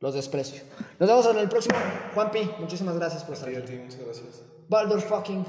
los 0.00 0.14
desprecio. 0.14 0.62
Nos 0.98 1.10
vemos 1.10 1.26
en 1.26 1.36
el 1.36 1.48
próximo. 1.50 1.76
Juanpi, 2.14 2.52
muchísimas 2.58 2.96
gracias 2.96 3.22
por 3.22 3.34
estar 3.34 3.50
a 3.50 3.58
aquí. 3.58 3.66
ti, 3.66 3.76
muchas 3.76 4.00
gracias. 4.00 4.42
Baldur 4.70 5.02
fucking. 5.02 5.44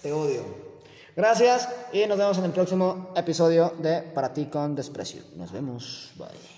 Te 0.00 0.12
odio. 0.12 0.44
Gracias 1.16 1.68
y 1.92 2.06
nos 2.06 2.18
vemos 2.18 2.38
en 2.38 2.44
el 2.44 2.52
próximo 2.52 3.12
episodio 3.16 3.74
de 3.80 4.02
Para 4.02 4.32
ti 4.32 4.46
con 4.46 4.76
desprecio. 4.76 5.24
Nos 5.34 5.50
vemos. 5.50 6.12
Bye. 6.16 6.57